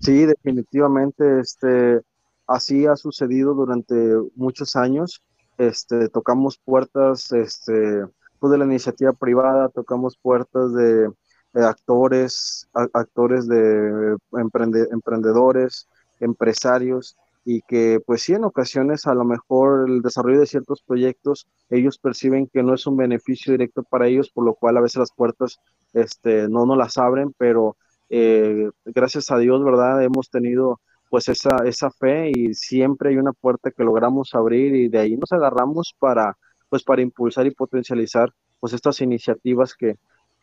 Sí, 0.00 0.24
definitivamente, 0.24 1.40
este, 1.40 2.00
así 2.46 2.86
ha 2.86 2.96
sucedido 2.96 3.54
durante 3.54 3.94
muchos 4.34 4.76
años. 4.76 5.22
Este, 5.58 6.08
tocamos 6.08 6.58
puertas, 6.58 7.32
este, 7.32 8.04
pues 8.38 8.50
de 8.50 8.58
la 8.58 8.64
iniciativa 8.66 9.12
privada, 9.12 9.68
tocamos 9.68 10.16
puertas 10.16 10.72
de, 10.74 11.10
actores, 11.54 12.68
actores 12.92 13.48
de 13.48 14.16
emprende, 14.32 14.86
emprendedores, 14.92 15.88
empresarios, 16.20 17.16
y 17.46 17.62
que 17.62 18.00
pues 18.04 18.22
sí, 18.22 18.34
en 18.34 18.44
ocasiones 18.44 19.06
a 19.06 19.14
lo 19.14 19.24
mejor 19.24 19.88
el 19.88 20.02
desarrollo 20.02 20.40
de 20.40 20.46
ciertos 20.46 20.82
proyectos, 20.82 21.46
ellos 21.70 21.96
perciben 21.96 22.48
que 22.48 22.62
no 22.62 22.74
es 22.74 22.86
un 22.86 22.96
beneficio 22.96 23.52
directo 23.52 23.84
para 23.84 24.08
ellos, 24.08 24.30
por 24.30 24.44
lo 24.44 24.54
cual 24.54 24.76
a 24.76 24.80
veces 24.80 24.96
las 24.96 25.12
puertas 25.12 25.60
este, 25.94 26.48
no 26.48 26.66
las 26.76 26.98
abren, 26.98 27.32
pero 27.38 27.76
eh, 28.08 28.70
gracias 28.84 29.30
a 29.30 29.38
Dios, 29.38 29.62
¿verdad? 29.64 30.02
Hemos 30.02 30.30
tenido 30.30 30.80
pues 31.08 31.28
esa, 31.28 31.58
esa 31.64 31.90
fe 31.90 32.30
y 32.34 32.54
siempre 32.54 33.10
hay 33.10 33.16
una 33.16 33.32
puerta 33.32 33.70
que 33.70 33.84
logramos 33.84 34.34
abrir 34.34 34.74
y 34.74 34.88
de 34.88 34.98
ahí 34.98 35.16
nos 35.16 35.32
agarramos 35.32 35.94
para, 35.98 36.36
pues 36.68 36.82
para 36.82 37.02
impulsar 37.02 37.46
y 37.46 37.52
potencializar 37.52 38.32
pues 38.60 38.72
estas 38.72 39.00
iniciativas 39.00 39.74
que, 39.74 39.96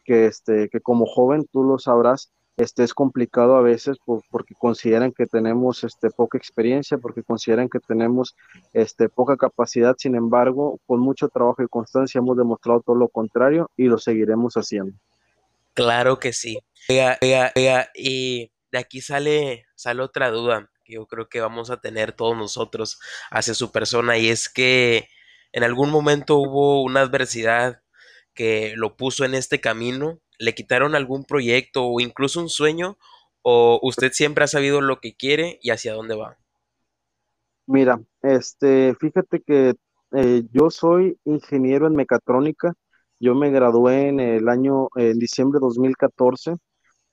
que, 0.05 0.25
este, 0.25 0.69
que 0.69 0.79
como 0.79 1.05
joven 1.05 1.45
tú 1.51 1.63
lo 1.63 1.79
sabrás, 1.79 2.31
este 2.55 2.83
es 2.83 2.93
complicado 2.93 3.55
a 3.55 3.61
veces 3.61 3.97
por, 4.05 4.21
porque 4.29 4.53
consideran 4.53 5.11
que 5.11 5.25
tenemos 5.25 5.83
este, 5.83 6.11
poca 6.11 6.37
experiencia, 6.37 6.99
porque 6.99 7.23
consideran 7.23 7.67
que 7.67 7.79
tenemos 7.79 8.35
este, 8.73 9.09
poca 9.09 9.37
capacidad, 9.37 9.95
sin 9.97 10.15
embargo, 10.15 10.79
con 10.85 10.99
mucho 10.99 11.29
trabajo 11.29 11.63
y 11.63 11.67
constancia 11.67 12.19
hemos 12.19 12.37
demostrado 12.37 12.81
todo 12.81 12.95
lo 12.95 13.07
contrario 13.07 13.71
y 13.75 13.85
lo 13.85 13.97
seguiremos 13.97 14.53
haciendo. 14.53 14.93
Claro 15.73 16.19
que 16.19 16.33
sí. 16.33 16.59
Oiga, 16.89 17.17
oiga, 17.21 17.51
oiga, 17.55 17.89
y 17.95 18.51
de 18.71 18.77
aquí 18.79 19.01
sale, 19.01 19.65
sale 19.75 20.01
otra 20.01 20.29
duda 20.29 20.69
que 20.83 20.93
yo 20.95 21.07
creo 21.07 21.29
que 21.29 21.39
vamos 21.39 21.69
a 21.69 21.79
tener 21.79 22.11
todos 22.11 22.37
nosotros 22.37 22.99
hacia 23.31 23.53
su 23.53 23.71
persona 23.71 24.17
y 24.17 24.29
es 24.29 24.49
que 24.49 25.07
en 25.53 25.63
algún 25.63 25.89
momento 25.89 26.37
hubo 26.37 26.83
una 26.83 27.01
adversidad 27.01 27.81
que 28.33 28.73
lo 28.75 28.97
puso 28.97 29.25
en 29.25 29.35
este 29.35 29.61
camino, 29.61 30.19
le 30.39 30.55
quitaron 30.55 30.95
algún 30.95 31.23
proyecto 31.23 31.85
o 31.85 31.99
incluso 31.99 32.41
un 32.41 32.49
sueño 32.49 32.97
o 33.43 33.79
usted 33.83 34.11
siempre 34.11 34.43
ha 34.43 34.47
sabido 34.47 34.81
lo 34.81 34.99
que 34.99 35.15
quiere 35.15 35.59
y 35.61 35.69
hacia 35.69 35.93
dónde 35.93 36.15
va. 36.15 36.37
Mira, 37.65 38.01
este, 38.21 38.95
fíjate 38.99 39.41
que 39.41 39.75
eh, 40.13 40.43
yo 40.51 40.69
soy 40.69 41.17
ingeniero 41.25 41.87
en 41.87 41.95
mecatrónica. 41.95 42.73
Yo 43.23 43.35
me 43.35 43.51
gradué 43.51 44.09
en 44.09 44.19
el 44.19 44.49
año, 44.49 44.89
en 44.97 45.17
diciembre 45.17 45.57
de 45.57 45.67
2014. 45.67 46.57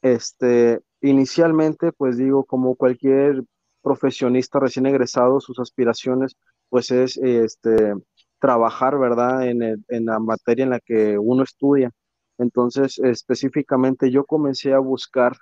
Este, 0.02 0.80
inicialmente, 1.02 1.92
pues 1.92 2.16
digo, 2.16 2.44
como 2.44 2.74
cualquier 2.74 3.44
profesionista 3.80 4.58
recién 4.58 4.86
egresado, 4.86 5.38
sus 5.40 5.60
aspiraciones, 5.60 6.34
pues 6.68 6.90
es 6.90 7.16
este, 7.18 7.94
trabajar, 8.40 8.98
¿verdad? 8.98 9.46
En, 9.46 9.62
en 9.62 10.04
la 10.04 10.18
materia 10.18 10.64
en 10.64 10.70
la 10.70 10.80
que 10.80 11.16
uno 11.16 11.44
estudia. 11.44 11.92
Entonces, 12.38 12.98
específicamente, 12.98 14.10
yo 14.10 14.24
comencé 14.24 14.72
a 14.72 14.80
buscar, 14.80 15.36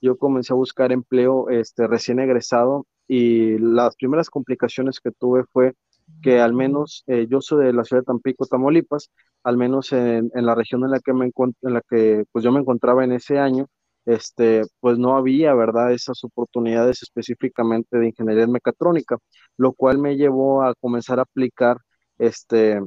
yo 0.00 0.16
comencé 0.16 0.54
a 0.54 0.56
buscar 0.56 0.90
empleo, 0.90 1.50
este, 1.50 1.86
recién 1.86 2.18
egresado 2.18 2.86
y 3.06 3.58
las 3.58 3.94
primeras 3.96 4.30
complicaciones 4.30 5.00
que 5.00 5.10
tuve 5.10 5.44
fue 5.52 5.74
que 6.22 6.40
al 6.40 6.54
menos 6.54 7.04
eh, 7.06 7.26
yo 7.28 7.40
soy 7.40 7.66
de 7.66 7.72
la 7.72 7.84
ciudad 7.84 8.02
de 8.02 8.06
Tampico, 8.06 8.46
Tamaulipas, 8.46 9.10
al 9.42 9.56
menos 9.58 9.92
en, 9.92 10.30
en 10.34 10.46
la 10.46 10.54
región 10.54 10.84
en 10.84 10.90
la 10.90 11.00
que 11.00 11.12
me 11.12 11.26
en 11.62 11.74
la 11.74 11.82
que 11.88 12.24
pues 12.32 12.44
yo 12.44 12.52
me 12.52 12.60
encontraba 12.60 13.04
en 13.04 13.12
ese 13.12 13.38
año, 13.38 13.66
este, 14.06 14.62
pues 14.80 14.98
no 14.98 15.16
había, 15.16 15.54
¿verdad? 15.54 15.92
Esas 15.92 16.22
oportunidades 16.24 17.02
específicamente 17.02 17.98
de 17.98 18.06
ingeniería 18.08 18.44
en 18.44 18.52
mecatrónica, 18.52 19.18
lo 19.56 19.72
cual 19.72 19.98
me 19.98 20.16
llevó 20.16 20.62
a 20.62 20.74
comenzar 20.74 21.18
a 21.18 21.22
aplicar 21.22 21.78
este, 22.18 22.80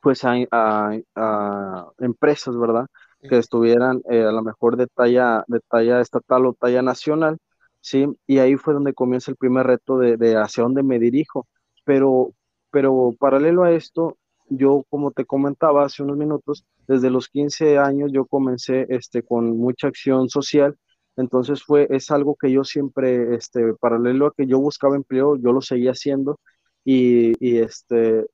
pues 0.00 0.24
a, 0.24 0.34
a- 0.50 0.98
a 1.16 1.86
empresas, 1.98 2.56
¿verdad? 2.58 2.86
Que 3.26 3.38
estuvieran 3.38 4.02
eh, 4.10 4.22
a 4.24 4.32
lo 4.32 4.42
mejor 4.42 4.76
de 4.76 4.86
talla, 4.88 5.44
de 5.48 5.60
talla 5.68 6.00
estatal 6.00 6.46
o 6.46 6.54
talla 6.54 6.82
nacional, 6.82 7.38
¿sí? 7.80 8.06
Y 8.26 8.38
ahí 8.38 8.56
fue 8.56 8.74
donde 8.74 8.94
comienza 8.94 9.30
el 9.30 9.36
primer 9.36 9.66
reto 9.66 9.98
de, 9.98 10.16
de 10.16 10.36
hacia 10.36 10.64
dónde 10.64 10.82
me 10.82 10.98
dirijo. 10.98 11.46
Pero, 11.84 12.32
pero 12.70 13.12
paralelo 13.18 13.64
a 13.64 13.72
esto, 13.72 14.18
yo, 14.48 14.84
como 14.90 15.12
te 15.12 15.24
comentaba 15.24 15.84
hace 15.84 16.02
unos 16.02 16.16
minutos, 16.16 16.64
desde 16.86 17.10
los 17.10 17.28
15 17.28 17.78
años 17.78 18.10
yo 18.12 18.26
comencé 18.26 18.86
este, 18.88 19.22
con 19.22 19.56
mucha 19.58 19.88
acción 19.88 20.28
social. 20.28 20.76
Entonces 21.16 21.62
fue, 21.62 21.86
es 21.90 22.10
algo 22.10 22.36
que 22.36 22.50
yo 22.50 22.64
siempre, 22.64 23.34
este, 23.34 23.74
paralelo 23.74 24.26
a 24.28 24.34
que 24.36 24.46
yo 24.46 24.58
buscaba 24.60 24.96
empleo, 24.96 25.36
yo 25.36 25.52
lo 25.52 25.60
seguía 25.60 25.92
haciendo. 25.92 26.40
Y, 26.84 27.32
y 27.44 27.58
este, 27.58 28.26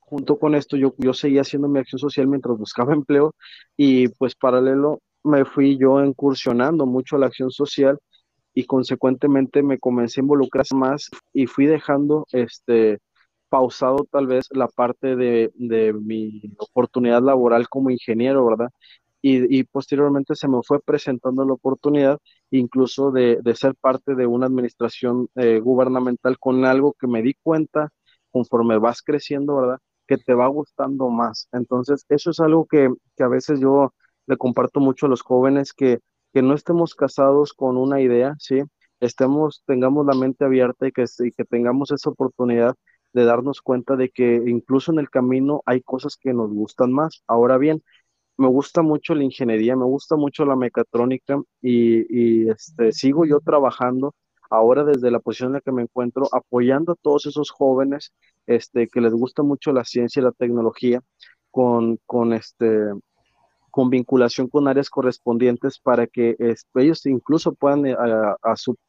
junto 0.00 0.38
con 0.38 0.54
esto 0.54 0.76
yo, 0.76 0.94
yo 0.98 1.12
seguía 1.12 1.42
haciendo 1.42 1.68
mi 1.68 1.78
acción 1.80 1.98
social 1.98 2.26
mientras 2.26 2.56
buscaba 2.58 2.92
empleo. 2.94 3.34
Y 3.76 4.08
pues 4.08 4.34
paralelo 4.34 5.00
me 5.24 5.44
fui 5.44 5.78
yo 5.78 6.02
incursionando 6.04 6.86
mucho 6.86 7.18
la 7.18 7.26
acción 7.26 7.50
social 7.50 7.98
y 8.58 8.64
consecuentemente 8.64 9.62
me 9.62 9.78
comencé 9.78 10.20
a 10.20 10.24
involucrar 10.24 10.66
más 10.74 11.08
y 11.32 11.46
fui 11.46 11.66
dejando 11.66 12.26
este 12.32 12.98
pausado 13.48 14.04
tal 14.10 14.26
vez 14.26 14.48
la 14.50 14.66
parte 14.66 15.14
de, 15.14 15.52
de 15.54 15.92
mi 15.92 16.42
oportunidad 16.58 17.22
laboral 17.22 17.68
como 17.68 17.90
ingeniero, 17.90 18.44
¿verdad? 18.44 18.70
Y, 19.22 19.62
posteriormente 19.62 20.34
se 20.34 20.48
me 20.48 20.60
fue 20.64 20.80
presentando 20.80 21.44
la 21.44 21.52
oportunidad 21.52 22.18
incluso 22.50 23.12
de, 23.12 23.38
de 23.42 23.54
ser 23.54 23.76
parte 23.76 24.16
de 24.16 24.26
una 24.26 24.46
administración 24.46 25.28
eh, 25.36 25.60
gubernamental 25.60 26.36
con 26.40 26.64
algo 26.64 26.94
que 26.98 27.06
me 27.06 27.22
di 27.22 27.34
cuenta 27.34 27.90
conforme 28.32 28.76
vas 28.78 29.02
creciendo, 29.02 29.54
¿verdad? 29.54 29.78
Que 30.08 30.18
te 30.18 30.34
va 30.34 30.48
gustando 30.48 31.10
más. 31.10 31.48
Entonces, 31.52 32.04
eso 32.08 32.30
es 32.30 32.40
algo 32.40 32.66
que, 32.66 32.92
que 33.16 33.22
a 33.22 33.28
veces 33.28 33.60
yo 33.60 33.92
le 34.26 34.36
comparto 34.36 34.80
mucho 34.80 35.06
a 35.06 35.08
los 35.10 35.22
jóvenes 35.22 35.72
que 35.72 36.00
que 36.32 36.42
no 36.42 36.54
estemos 36.54 36.94
casados 36.94 37.52
con 37.52 37.76
una 37.76 38.00
idea, 38.00 38.34
¿sí? 38.38 38.62
Estemos, 39.00 39.62
tengamos 39.66 40.06
la 40.06 40.14
mente 40.14 40.44
abierta 40.44 40.86
y 40.88 40.92
que, 40.92 41.04
y 41.20 41.32
que 41.32 41.44
tengamos 41.44 41.90
esa 41.92 42.10
oportunidad 42.10 42.74
de 43.12 43.24
darnos 43.24 43.62
cuenta 43.62 43.96
de 43.96 44.10
que 44.10 44.42
incluso 44.46 44.92
en 44.92 44.98
el 44.98 45.10
camino 45.10 45.62
hay 45.66 45.80
cosas 45.82 46.16
que 46.16 46.32
nos 46.34 46.50
gustan 46.50 46.92
más. 46.92 47.22
Ahora 47.26 47.58
bien, 47.58 47.82
me 48.36 48.48
gusta 48.48 48.82
mucho 48.82 49.14
la 49.14 49.24
ingeniería, 49.24 49.76
me 49.76 49.84
gusta 49.84 50.16
mucho 50.16 50.44
la 50.44 50.56
mecatrónica 50.56 51.40
y, 51.60 52.44
y, 52.44 52.50
este, 52.50 52.92
sigo 52.92 53.24
yo 53.24 53.40
trabajando 53.40 54.14
ahora 54.50 54.84
desde 54.84 55.10
la 55.10 55.20
posición 55.20 55.50
en 55.50 55.54
la 55.54 55.60
que 55.60 55.72
me 55.72 55.82
encuentro, 55.82 56.28
apoyando 56.32 56.92
a 56.92 56.96
todos 56.96 57.26
esos 57.26 57.50
jóvenes 57.50 58.12
este, 58.46 58.88
que 58.88 59.00
les 59.00 59.12
gusta 59.12 59.42
mucho 59.42 59.72
la 59.72 59.84
ciencia 59.84 60.20
y 60.20 60.24
la 60.24 60.32
tecnología 60.32 61.02
con, 61.50 61.98
con 62.06 62.32
este, 62.32 62.92
con 63.70 63.90
vinculación 63.90 64.48
con 64.48 64.68
áreas 64.68 64.90
correspondientes 64.90 65.78
para 65.78 66.06
que 66.06 66.36
este, 66.38 66.82
ellos 66.82 67.04
incluso 67.06 67.54
puedan, 67.54 67.86
eh, 67.86 67.94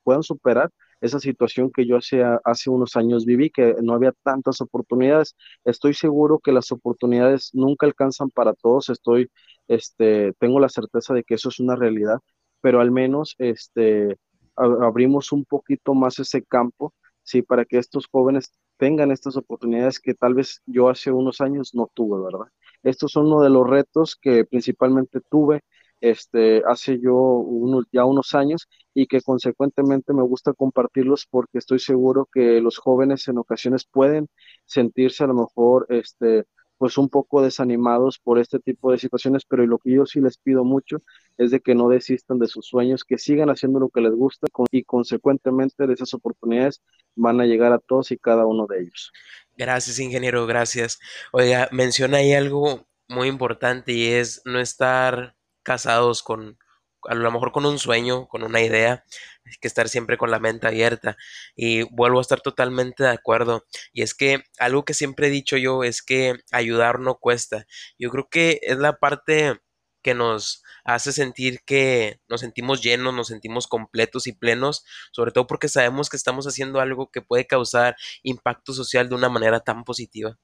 puedan 0.04 0.24
superar 0.24 0.72
esa 1.02 1.20
situación 1.20 1.72
que 1.72 1.86
yo 1.86 1.98
hace, 1.98 2.24
hace 2.44 2.70
unos 2.70 2.96
años 2.96 3.26
viví, 3.26 3.50
que 3.50 3.76
no 3.82 3.94
había 3.94 4.14
tantas 4.24 4.62
oportunidades. 4.62 5.36
Estoy 5.64 5.94
seguro 5.94 6.40
que 6.40 6.52
las 6.52 6.72
oportunidades 6.72 7.52
nunca 7.54 7.86
alcanzan 7.86 8.30
para 8.30 8.54
todos, 8.54 8.90
estoy, 8.90 9.30
este, 9.68 10.34
tengo 10.40 10.60
la 10.60 10.70
certeza 10.70 11.14
de 11.14 11.24
que 11.24 11.36
eso 11.36 11.50
es 11.50 11.60
una 11.60 11.76
realidad, 11.76 12.20
pero 12.62 12.82
al 12.82 12.92
menos 12.92 13.36
este, 13.38 14.18
abrimos 14.56 15.32
un 15.32 15.46
poquito 15.46 15.94
más 15.94 16.20
ese 16.20 16.44
campo, 16.44 16.94
sí, 17.24 17.42
para 17.42 17.66
que 17.66 17.78
estos 17.78 18.08
jóvenes 18.12 18.52
tengan 18.78 19.12
estas 19.12 19.38
oportunidades 19.38 20.00
que 20.00 20.14
tal 20.14 20.34
vez 20.34 20.62
yo 20.66 20.90
hace 20.90 21.12
unos 21.12 21.42
años 21.42 21.74
no 21.76 21.90
tuve, 21.94 22.22
¿verdad? 22.24 22.48
Estos 22.84 23.12
son 23.12 23.28
uno 23.28 23.42
de 23.42 23.50
los 23.50 23.68
retos 23.68 24.16
que 24.16 24.46
principalmente 24.46 25.22
tuve 25.30 25.62
este, 26.02 26.64
hace 26.68 27.00
yo 27.00 27.46
ya 27.92 28.06
unos 28.06 28.34
años 28.34 28.68
y 28.94 29.08
que 29.08 29.22
consecuentemente 29.22 30.14
me 30.14 30.24
gusta 30.24 30.54
compartirlos 30.54 31.28
porque 31.30 31.58
estoy 31.58 31.80
seguro 31.80 32.28
que 32.32 32.62
los 32.62 32.78
jóvenes 32.78 33.28
en 33.28 33.38
ocasiones 33.38 33.86
pueden 33.86 34.28
sentirse 34.66 35.24
a 35.24 35.28
lo 35.28 35.34
mejor 35.34 35.86
este 35.90 36.46
pues 36.80 36.98
un 36.98 37.10
poco 37.10 37.44
desanimados 37.44 38.18
por 38.18 38.40
este 38.40 38.58
tipo 38.58 38.92
de 38.92 38.98
situaciones, 38.98 39.44
pero 39.46 39.68
lo 39.68 39.78
que 39.80 39.92
yo 39.92 40.06
sí 40.06 40.22
les 40.22 40.38
pido 40.38 40.64
mucho 40.64 41.02
es 41.38 41.52
de 41.52 41.60
que 41.60 41.76
no 41.76 41.90
desistan 41.90 42.40
de 42.40 42.48
sus 42.48 42.68
sueños, 42.68 43.04
que 43.04 43.18
sigan 43.18 43.50
haciendo 43.50 43.80
lo 43.82 43.90
que 43.90 44.00
les 44.00 44.14
gusta 44.14 44.48
y 44.72 44.86
consecuentemente 44.86 45.86
de 45.86 45.94
esas 45.94 46.14
oportunidades 46.14 46.82
van 47.16 47.42
a 47.42 47.46
llegar 47.46 47.74
a 47.74 47.80
todos 47.80 48.12
y 48.12 48.18
cada 48.18 48.46
uno 48.46 48.66
de 48.66 48.80
ellos. 48.84 49.12
Gracias, 49.58 50.00
ingeniero, 50.00 50.48
gracias. 50.48 51.00
Oiga, 51.34 51.68
menciona 51.74 52.20
ahí 52.20 52.34
algo 52.34 52.88
muy 53.10 53.28
importante 53.28 53.92
y 53.92 54.08
es 54.08 54.42
no 54.46 54.62
estar 54.62 55.36
casados 55.64 56.24
con, 56.24 56.58
a 57.04 57.16
lo 57.16 57.32
mejor 57.32 57.52
con 57.52 57.66
un 57.66 57.80
sueño, 57.80 58.28
con 58.28 58.44
una 58.44 58.62
idea, 58.62 59.04
hay 59.46 59.54
que 59.62 59.68
estar 59.68 59.90
siempre 59.90 60.18
con 60.18 60.32
la 60.32 60.40
mente 60.40 60.68
abierta. 60.68 61.18
Y 61.56 61.84
vuelvo 61.94 62.20
a 62.20 62.22
estar 62.22 62.42
totalmente 62.42 63.04
de 63.04 63.10
acuerdo. 63.10 63.66
Y 63.94 64.02
es 64.04 64.14
que 64.14 64.44
algo 64.60 64.86
que 64.86 64.94
siempre 64.94 65.28
he 65.28 65.30
dicho 65.32 65.58
yo 65.58 65.84
es 65.84 66.02
que 66.02 66.36
ayudar 66.52 67.00
no 67.00 67.16
cuesta. 67.16 67.66
Yo 67.98 68.10
creo 68.10 68.30
que 68.30 68.60
es 68.64 68.78
la 68.78 68.98
parte 69.00 69.60
que 70.02 70.14
nos 70.14 70.64
hace 70.84 71.12
sentir 71.12 71.60
que 71.66 72.20
nos 72.30 72.42
sentimos 72.42 72.82
llenos, 72.82 73.14
nos 73.14 73.28
sentimos 73.28 73.68
completos 73.68 74.28
y 74.28 74.34
plenos, 74.34 74.86
sobre 75.12 75.32
todo 75.32 75.48
porque 75.48 75.68
sabemos 75.68 76.10
que 76.10 76.18
estamos 76.18 76.48
haciendo 76.48 76.80
algo 76.80 77.12
que 77.12 77.22
puede 77.22 77.48
causar 77.48 77.96
impacto 78.24 78.74
social 78.74 79.10
de 79.10 79.16
una 79.16 79.30
manera 79.30 79.60
tan 79.60 79.84
positiva. 79.84 80.38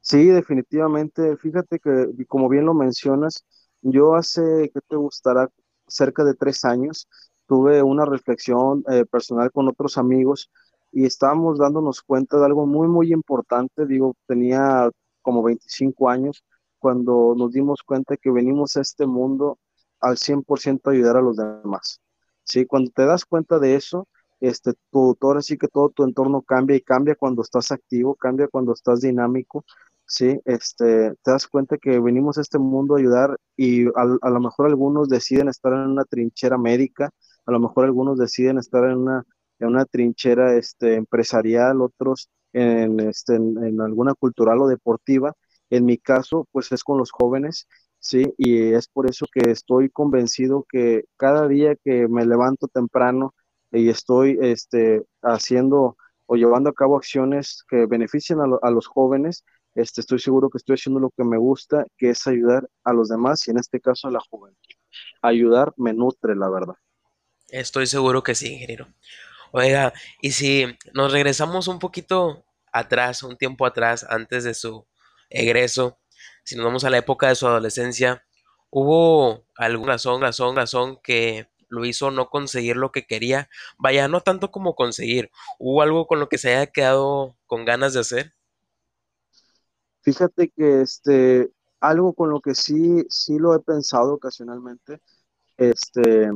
Sí, 0.00 0.26
definitivamente. 0.26 1.36
Fíjate 1.38 1.78
que, 1.78 2.08
como 2.28 2.48
bien 2.50 2.66
lo 2.66 2.74
mencionas, 2.74 3.46
yo 3.84 4.16
hace, 4.16 4.70
¿qué 4.72 4.80
te 4.88 4.96
gustará? 4.96 5.48
Cerca 5.86 6.24
de 6.24 6.34
tres 6.34 6.64
años, 6.64 7.08
tuve 7.46 7.82
una 7.82 8.06
reflexión 8.06 8.82
eh, 8.90 9.04
personal 9.04 9.52
con 9.52 9.68
otros 9.68 9.98
amigos 9.98 10.50
y 10.92 11.04
estábamos 11.04 11.58
dándonos 11.58 12.02
cuenta 12.02 12.38
de 12.38 12.46
algo 12.46 12.66
muy, 12.66 12.88
muy 12.88 13.12
importante. 13.12 13.86
Digo, 13.86 14.16
tenía 14.26 14.90
como 15.22 15.42
25 15.42 16.08
años 16.08 16.44
cuando 16.78 17.34
nos 17.36 17.52
dimos 17.52 17.82
cuenta 17.82 18.16
que 18.16 18.30
venimos 18.30 18.76
a 18.76 18.80
este 18.80 19.06
mundo 19.06 19.58
al 20.00 20.16
100% 20.16 20.90
a 20.90 20.92
ayudar 20.92 21.16
a 21.16 21.22
los 21.22 21.36
demás. 21.36 22.00
¿Sí? 22.44 22.66
Cuando 22.66 22.90
te 22.90 23.04
das 23.06 23.24
cuenta 23.24 23.58
de 23.58 23.74
eso, 23.74 24.08
este, 24.40 24.74
tu, 24.90 25.16
ahora 25.20 25.42
sí 25.42 25.56
que 25.58 25.68
todo 25.68 25.90
tu 25.90 26.04
entorno 26.04 26.42
cambia 26.42 26.76
y 26.76 26.80
cambia 26.80 27.14
cuando 27.14 27.42
estás 27.42 27.72
activo, 27.72 28.14
cambia 28.14 28.48
cuando 28.48 28.72
estás 28.72 29.00
dinámico, 29.00 29.64
¿sí? 30.06 30.40
Este, 30.44 31.12
te 31.22 31.30
das 31.30 31.46
cuenta 31.48 31.78
que 31.78 31.98
venimos 32.00 32.38
a 32.38 32.42
este 32.42 32.58
mundo 32.58 32.94
a 32.94 32.98
ayudar 32.98 33.36
y 33.56 33.86
a, 33.86 34.30
lo 34.30 34.40
mejor 34.40 34.66
algunos 34.66 35.08
deciden 35.08 35.48
estar 35.48 35.72
en 35.72 35.90
una 35.90 36.04
trinchera 36.04 36.58
médica, 36.58 37.10
a 37.46 37.52
lo 37.52 37.60
mejor 37.60 37.84
algunos 37.84 38.18
deciden 38.18 38.58
estar 38.58 38.84
en 38.84 38.98
una, 38.98 39.24
en 39.58 39.68
una 39.68 39.84
trinchera 39.84 40.56
este, 40.56 40.94
empresarial, 40.94 41.80
otros 41.82 42.30
en, 42.52 43.00
este, 43.00 43.36
en, 43.36 43.80
alguna 43.80 44.14
cultural 44.14 44.60
o 44.62 44.68
deportiva. 44.68 45.34
En 45.70 45.84
mi 45.84 45.98
caso, 45.98 46.46
pues 46.52 46.70
es 46.72 46.84
con 46.84 46.98
los 46.98 47.10
jóvenes, 47.10 47.66
¿sí? 47.98 48.32
Y 48.36 48.72
es 48.74 48.88
por 48.88 49.08
eso 49.10 49.26
que 49.32 49.50
estoy 49.50 49.90
convencido 49.90 50.66
que 50.68 51.04
cada 51.16 51.48
día 51.48 51.74
que 51.76 52.06
me 52.08 52.26
levanto 52.26 52.68
temprano 52.68 53.34
y 53.72 53.88
estoy 53.88 54.38
este, 54.40 55.02
haciendo 55.22 55.96
o 56.26 56.36
llevando 56.36 56.70
a 56.70 56.74
cabo 56.74 56.96
acciones 56.96 57.64
que 57.68 57.86
beneficien 57.86 58.40
a, 58.40 58.44
a 58.62 58.70
los 58.70 58.86
jóvenes, 58.86 59.44
este, 59.74 60.00
estoy 60.00 60.18
seguro 60.18 60.50
que 60.50 60.58
estoy 60.58 60.74
haciendo 60.74 61.00
lo 61.00 61.10
que 61.10 61.24
me 61.24 61.36
gusta, 61.36 61.84
que 61.96 62.10
es 62.10 62.26
ayudar 62.26 62.68
a 62.84 62.92
los 62.92 63.08
demás 63.08 63.46
y 63.48 63.50
en 63.50 63.58
este 63.58 63.80
caso 63.80 64.08
a 64.08 64.10
la 64.10 64.20
juventud. 64.30 64.74
Ayudar 65.22 65.72
me 65.76 65.92
nutre, 65.92 66.36
la 66.36 66.48
verdad. 66.48 66.76
Estoy 67.48 67.86
seguro 67.86 68.22
que 68.22 68.34
sí, 68.34 68.52
ingeniero. 68.52 68.88
Oiga, 69.52 69.92
y 70.20 70.32
si 70.32 70.66
nos 70.94 71.12
regresamos 71.12 71.68
un 71.68 71.78
poquito 71.78 72.44
atrás, 72.72 73.22
un 73.22 73.36
tiempo 73.36 73.66
atrás, 73.66 74.04
antes 74.08 74.44
de 74.44 74.54
su 74.54 74.86
egreso, 75.30 75.98
si 76.44 76.56
nos 76.56 76.64
vamos 76.64 76.84
a 76.84 76.90
la 76.90 76.98
época 76.98 77.28
de 77.28 77.34
su 77.34 77.46
adolescencia, 77.46 78.24
¿hubo 78.70 79.46
alguna 79.56 79.92
razón, 79.92 80.20
razón, 80.20 80.56
razón 80.56 80.98
que 81.02 81.48
lo 81.68 81.84
hizo 81.84 82.10
no 82.10 82.30
conseguir 82.30 82.76
lo 82.76 82.92
que 82.92 83.06
quería? 83.06 83.48
Vaya, 83.78 84.08
no 84.08 84.20
tanto 84.20 84.50
como 84.50 84.74
conseguir, 84.74 85.30
¿hubo 85.58 85.82
algo 85.82 86.06
con 86.06 86.20
lo 86.20 86.28
que 86.28 86.38
se 86.38 86.54
haya 86.54 86.66
quedado 86.66 87.36
con 87.46 87.64
ganas 87.64 87.94
de 87.94 88.00
hacer? 88.00 88.34
Fíjate 90.04 90.50
que 90.50 90.82
este, 90.82 91.50
algo 91.80 92.12
con 92.12 92.28
lo 92.30 92.40
que 92.40 92.54
sí, 92.54 93.06
sí 93.08 93.38
lo 93.38 93.54
he 93.54 93.60
pensado 93.60 94.14
ocasionalmente, 94.14 95.00
este, 95.56 96.30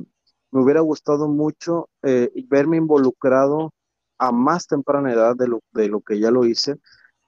me 0.51 0.63
hubiera 0.63 0.81
gustado 0.81 1.29
mucho 1.29 1.91
eh, 2.03 2.31
verme 2.49 2.79
involucrado 2.79 3.75
a 4.17 4.33
más 4.33 4.67
temprana 4.67 5.13
edad 5.13 5.37
de 5.37 5.49
lo, 5.49 5.61
de 5.73 5.89
lo 5.89 6.01
que 6.01 6.19
ya 6.19 6.31
lo 6.31 6.47
hice, 6.47 6.77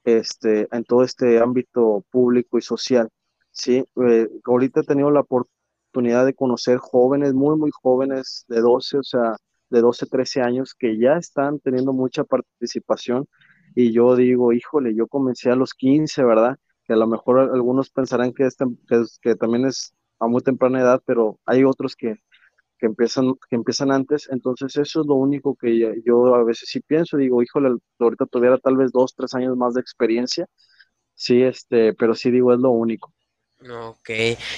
este, 0.03 0.67
en 0.75 0.83
todo 0.83 1.03
este 1.03 1.39
ámbito 1.39 2.03
público 2.09 2.57
y 2.57 2.63
social. 2.63 3.09
Sí, 3.51 3.85
eh, 4.07 4.29
ahorita 4.43 4.81
he 4.81 4.83
tenido 4.83 5.11
la 5.11 5.21
oportunidad 5.21 6.25
de 6.25 6.33
conocer 6.33 6.79
jóvenes, 6.79 7.33
muy, 7.35 7.55
muy 7.55 7.69
jóvenes, 7.71 8.45
de 8.47 8.61
12, 8.61 8.97
o 8.97 9.03
sea, 9.03 9.37
de 9.69 9.81
12, 9.81 10.07
13 10.07 10.41
años, 10.41 10.73
que 10.73 10.97
ya 10.97 11.17
están 11.17 11.59
teniendo 11.59 11.93
mucha 11.93 12.23
participación 12.23 13.27
y 13.75 13.91
yo 13.93 14.15
digo, 14.15 14.53
híjole, 14.53 14.95
yo 14.95 15.07
comencé 15.07 15.51
a 15.51 15.55
los 15.55 15.73
15, 15.73 16.23
¿verdad? 16.23 16.57
Que 16.85 16.93
a 16.93 16.97
lo 16.97 17.07
mejor 17.07 17.39
algunos 17.39 17.89
pensarán 17.89 18.33
que, 18.33 18.47
que, 19.21 19.35
también 19.35 19.65
es 19.65 19.93
a 20.19 20.27
muy 20.27 20.41
temprana 20.41 20.81
edad, 20.81 21.01
pero 21.05 21.39
hay 21.45 21.63
otros 21.63 21.95
que, 21.95 22.15
que, 22.79 22.87
empiezan, 22.87 23.33
que 23.49 23.55
empiezan 23.55 23.91
antes, 23.91 24.29
entonces 24.31 24.75
eso 24.77 25.01
es 25.01 25.07
lo 25.07 25.15
único 25.15 25.55
que 25.55 26.01
yo 26.05 26.35
a 26.35 26.43
veces 26.43 26.69
sí 26.69 26.81
pienso, 26.81 27.17
digo, 27.17 27.41
híjole, 27.43 27.77
ahorita 27.99 28.25
tuviera 28.27 28.57
tal 28.59 28.77
vez 28.77 28.91
dos, 28.91 29.15
tres 29.15 29.33
años 29.35 29.57
más 29.57 29.73
de 29.75 29.81
experiencia, 29.81 30.47
sí, 31.15 31.41
este, 31.43 31.93
pero 31.93 32.15
sí 32.15 32.31
digo, 32.31 32.53
es 32.53 32.59
lo 32.59 32.71
único. 32.71 33.13
Ok, 33.69 34.09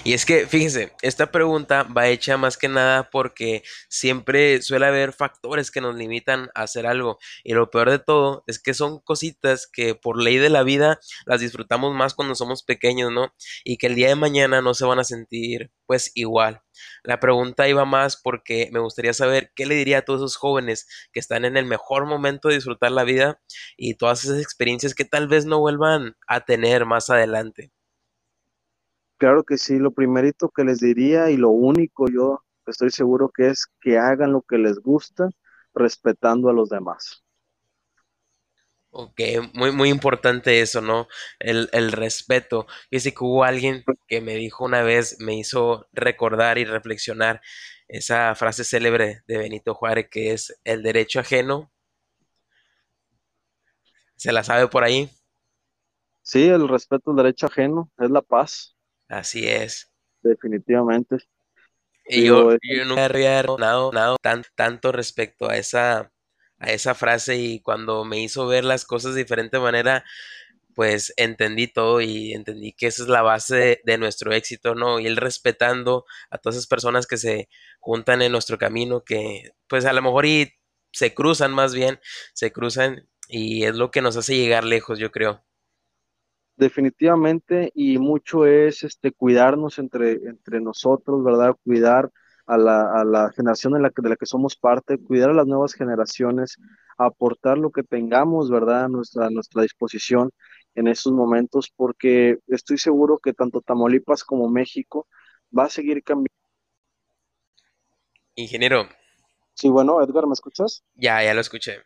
y 0.05 0.13
es 0.13 0.25
que 0.25 0.47
fíjense, 0.47 0.93
esta 1.01 1.29
pregunta 1.29 1.83
va 1.83 2.07
hecha 2.07 2.37
más 2.37 2.57
que 2.57 2.69
nada 2.69 3.09
porque 3.09 3.61
siempre 3.89 4.61
suele 4.61 4.85
haber 4.85 5.11
factores 5.11 5.71
que 5.71 5.81
nos 5.81 5.95
limitan 5.95 6.49
a 6.55 6.61
hacer 6.63 6.87
algo 6.87 7.19
y 7.43 7.53
lo 7.53 7.69
peor 7.69 7.91
de 7.91 7.99
todo 7.99 8.45
es 8.47 8.59
que 8.59 8.73
son 8.73 8.99
cositas 9.01 9.67
que 9.67 9.93
por 9.93 10.21
ley 10.21 10.37
de 10.37 10.49
la 10.49 10.63
vida 10.63 11.01
las 11.25 11.41
disfrutamos 11.41 11.93
más 11.93 12.13
cuando 12.13 12.33
somos 12.33 12.63
pequeños, 12.63 13.11
¿no? 13.11 13.33
Y 13.65 13.75
que 13.75 13.87
el 13.87 13.95
día 13.95 14.07
de 14.07 14.15
mañana 14.15 14.61
no 14.61 14.73
se 14.73 14.85
van 14.85 14.99
a 14.99 15.03
sentir 15.03 15.69
pues 15.85 16.11
igual. 16.15 16.61
La 17.03 17.19
pregunta 17.19 17.67
iba 17.67 17.83
más 17.83 18.15
porque 18.15 18.69
me 18.71 18.79
gustaría 18.79 19.13
saber 19.13 19.51
qué 19.53 19.65
le 19.65 19.75
diría 19.75 19.97
a 19.99 20.01
todos 20.03 20.21
esos 20.21 20.37
jóvenes 20.37 20.87
que 21.11 21.19
están 21.19 21.43
en 21.43 21.57
el 21.57 21.65
mejor 21.65 22.05
momento 22.05 22.47
de 22.47 22.55
disfrutar 22.55 22.91
la 22.91 23.03
vida 23.03 23.41
y 23.75 23.95
todas 23.95 24.23
esas 24.23 24.41
experiencias 24.41 24.95
que 24.95 25.03
tal 25.03 25.27
vez 25.27 25.45
no 25.45 25.59
vuelvan 25.59 26.15
a 26.25 26.45
tener 26.45 26.85
más 26.85 27.09
adelante. 27.09 27.73
Claro 29.23 29.45
que 29.45 29.57
sí, 29.57 29.79
lo 29.79 29.93
primerito 29.93 30.49
que 30.49 30.65
les 30.65 30.81
diría 30.81 31.29
y 31.29 31.37
lo 31.37 31.49
único 31.49 32.09
yo 32.09 32.43
estoy 32.67 32.91
seguro 32.91 33.29
que 33.33 33.47
es 33.47 33.67
que 33.79 33.97
hagan 33.97 34.33
lo 34.33 34.41
que 34.41 34.57
les 34.57 34.79
gusta 34.79 35.29
respetando 35.73 36.49
a 36.49 36.53
los 36.53 36.67
demás. 36.67 37.23
Ok, 38.89 39.21
muy, 39.53 39.71
muy 39.71 39.87
importante 39.87 40.59
eso, 40.59 40.81
¿no? 40.81 41.07
El, 41.39 41.69
el 41.71 41.93
respeto. 41.93 42.67
Dice 42.91 43.13
que 43.13 43.23
hubo 43.23 43.45
alguien 43.45 43.85
que 44.09 44.19
me 44.19 44.35
dijo 44.35 44.65
una 44.65 44.83
vez, 44.83 45.15
me 45.21 45.37
hizo 45.37 45.87
recordar 45.93 46.57
y 46.57 46.65
reflexionar 46.65 47.39
esa 47.87 48.35
frase 48.35 48.65
célebre 48.65 49.21
de 49.25 49.37
Benito 49.37 49.73
Juárez 49.73 50.09
que 50.11 50.33
es 50.33 50.59
el 50.65 50.83
derecho 50.83 51.21
ajeno. 51.21 51.71
¿Se 54.17 54.33
la 54.33 54.43
sabe 54.43 54.67
por 54.67 54.83
ahí? 54.83 55.09
Sí, 56.23 56.49
el 56.49 56.67
respeto 56.67 57.11
al 57.11 57.15
derecho 57.15 57.45
ajeno 57.45 57.89
es 57.97 58.11
la 58.11 58.21
paz. 58.21 58.73
Así 59.13 59.47
es. 59.47 59.91
Definitivamente. 60.23 61.17
Y 62.05 62.25
yo, 62.25 62.57
yo 62.61 62.85
nunca 62.85 63.05
había 63.05 63.43
nada, 63.59 64.15
tan, 64.21 64.43
tanto 64.55 64.91
respecto 64.91 65.49
a 65.49 65.57
esa, 65.57 66.11
a 66.57 66.71
esa 66.71 66.95
frase 66.95 67.37
y 67.37 67.61
cuando 67.61 68.05
me 68.05 68.21
hizo 68.21 68.47
ver 68.47 68.65
las 68.65 68.85
cosas 68.85 69.13
de 69.13 69.21
diferente 69.21 69.59
manera, 69.59 70.03
pues 70.73 71.13
entendí 71.15 71.67
todo 71.67 72.01
y 72.01 72.33
entendí 72.33 72.73
que 72.73 72.87
esa 72.87 73.03
es 73.03 73.09
la 73.09 73.21
base 73.21 73.81
de, 73.85 73.97
nuestro 73.99 74.33
éxito, 74.33 74.73
¿no? 74.73 74.99
Y 74.99 75.05
el 75.05 75.17
respetando 75.17 76.05
a 76.31 76.39
todas 76.39 76.55
esas 76.57 76.67
personas 76.67 77.05
que 77.05 77.17
se 77.17 77.49
juntan 77.79 78.23
en 78.23 78.31
nuestro 78.31 78.57
camino, 78.57 79.03
que 79.03 79.51
pues 79.67 79.85
a 79.85 79.93
lo 79.93 80.01
mejor 80.01 80.25
y 80.25 80.53
se 80.91 81.13
cruzan 81.13 81.53
más 81.53 81.75
bien, 81.75 81.99
se 82.33 82.51
cruzan 82.51 83.07
y 83.29 83.65
es 83.65 83.75
lo 83.75 83.91
que 83.91 84.01
nos 84.01 84.17
hace 84.17 84.35
llegar 84.35 84.63
lejos, 84.63 84.97
yo 84.97 85.11
creo 85.11 85.43
definitivamente 86.57 87.71
y 87.75 87.97
mucho 87.99 88.45
es 88.45 88.83
este 88.83 89.11
cuidarnos 89.11 89.79
entre, 89.79 90.13
entre 90.13 90.61
nosotros, 90.61 91.23
¿verdad? 91.23 91.55
Cuidar 91.63 92.11
a 92.45 92.57
la, 92.57 93.01
a 93.01 93.05
la 93.05 93.31
generación 93.31 93.73
de 93.73 93.79
la, 93.81 93.89
que, 93.91 94.01
de 94.01 94.09
la 94.09 94.15
que 94.17 94.25
somos 94.25 94.55
parte, 94.57 94.97
cuidar 94.97 95.29
a 95.31 95.33
las 95.33 95.47
nuevas 95.47 95.73
generaciones, 95.73 96.57
aportar 96.97 97.57
lo 97.57 97.71
que 97.71 97.83
tengamos, 97.83 98.49
¿verdad? 98.51 98.85
A 98.85 98.89
nuestra, 98.89 99.29
nuestra 99.29 99.63
disposición 99.63 100.31
en 100.75 100.87
estos 100.87 101.13
momentos, 101.13 101.71
porque 101.75 102.39
estoy 102.47 102.77
seguro 102.77 103.19
que 103.19 103.33
tanto 103.33 103.61
Tamaulipas 103.61 104.23
como 104.23 104.49
México 104.49 105.07
va 105.57 105.65
a 105.65 105.69
seguir 105.69 106.03
cambiando 106.03 106.29
Ingeniero, 108.35 108.87
Sí, 109.55 109.69
bueno, 109.69 109.99
Edgar, 110.03 110.27
¿me 110.27 110.33
escuchas? 110.33 110.83
ya, 110.95 111.23
ya 111.23 111.33
lo 111.33 111.41
escuché. 111.41 111.83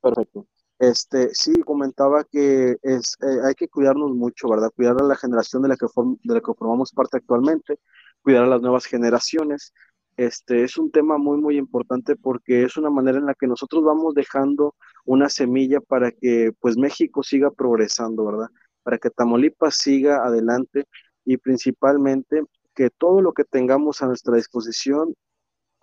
Perfecto. 0.00 0.46
Este, 0.78 1.34
sí, 1.34 1.52
comentaba 1.62 2.24
que 2.24 2.76
es, 2.82 3.16
eh, 3.22 3.38
hay 3.44 3.54
que 3.54 3.68
cuidarnos 3.68 4.12
mucho, 4.12 4.48
¿verdad? 4.48 4.72
Cuidar 4.74 5.00
a 5.00 5.04
la 5.04 5.16
generación 5.16 5.62
de 5.62 5.68
la 5.68 5.76
que 5.76 5.86
de 5.86 6.34
la 6.34 6.40
que 6.40 6.54
formamos 6.54 6.92
parte 6.92 7.18
actualmente, 7.18 7.78
cuidar 8.22 8.44
a 8.44 8.48
las 8.48 8.60
nuevas 8.60 8.86
generaciones. 8.86 9.72
Este, 10.16 10.64
es 10.64 10.76
un 10.78 10.90
tema 10.90 11.18
muy, 11.18 11.38
muy 11.38 11.56
importante 11.56 12.16
porque 12.16 12.64
es 12.64 12.76
una 12.76 12.90
manera 12.90 13.18
en 13.18 13.26
la 13.26 13.34
que 13.34 13.46
nosotros 13.46 13.82
vamos 13.84 14.14
dejando 14.14 14.74
una 15.04 15.28
semilla 15.28 15.80
para 15.80 16.12
que, 16.12 16.52
pues, 16.60 16.76
México 16.76 17.22
siga 17.22 17.50
progresando, 17.50 18.24
¿verdad? 18.24 18.48
Para 18.82 18.98
que 18.98 19.10
Tamaulipas 19.10 19.76
siga 19.76 20.24
adelante 20.24 20.84
y 21.24 21.36
principalmente 21.38 22.44
que 22.74 22.90
todo 22.90 23.22
lo 23.22 23.32
que 23.32 23.44
tengamos 23.44 24.02
a 24.02 24.06
nuestra 24.06 24.36
disposición 24.36 25.14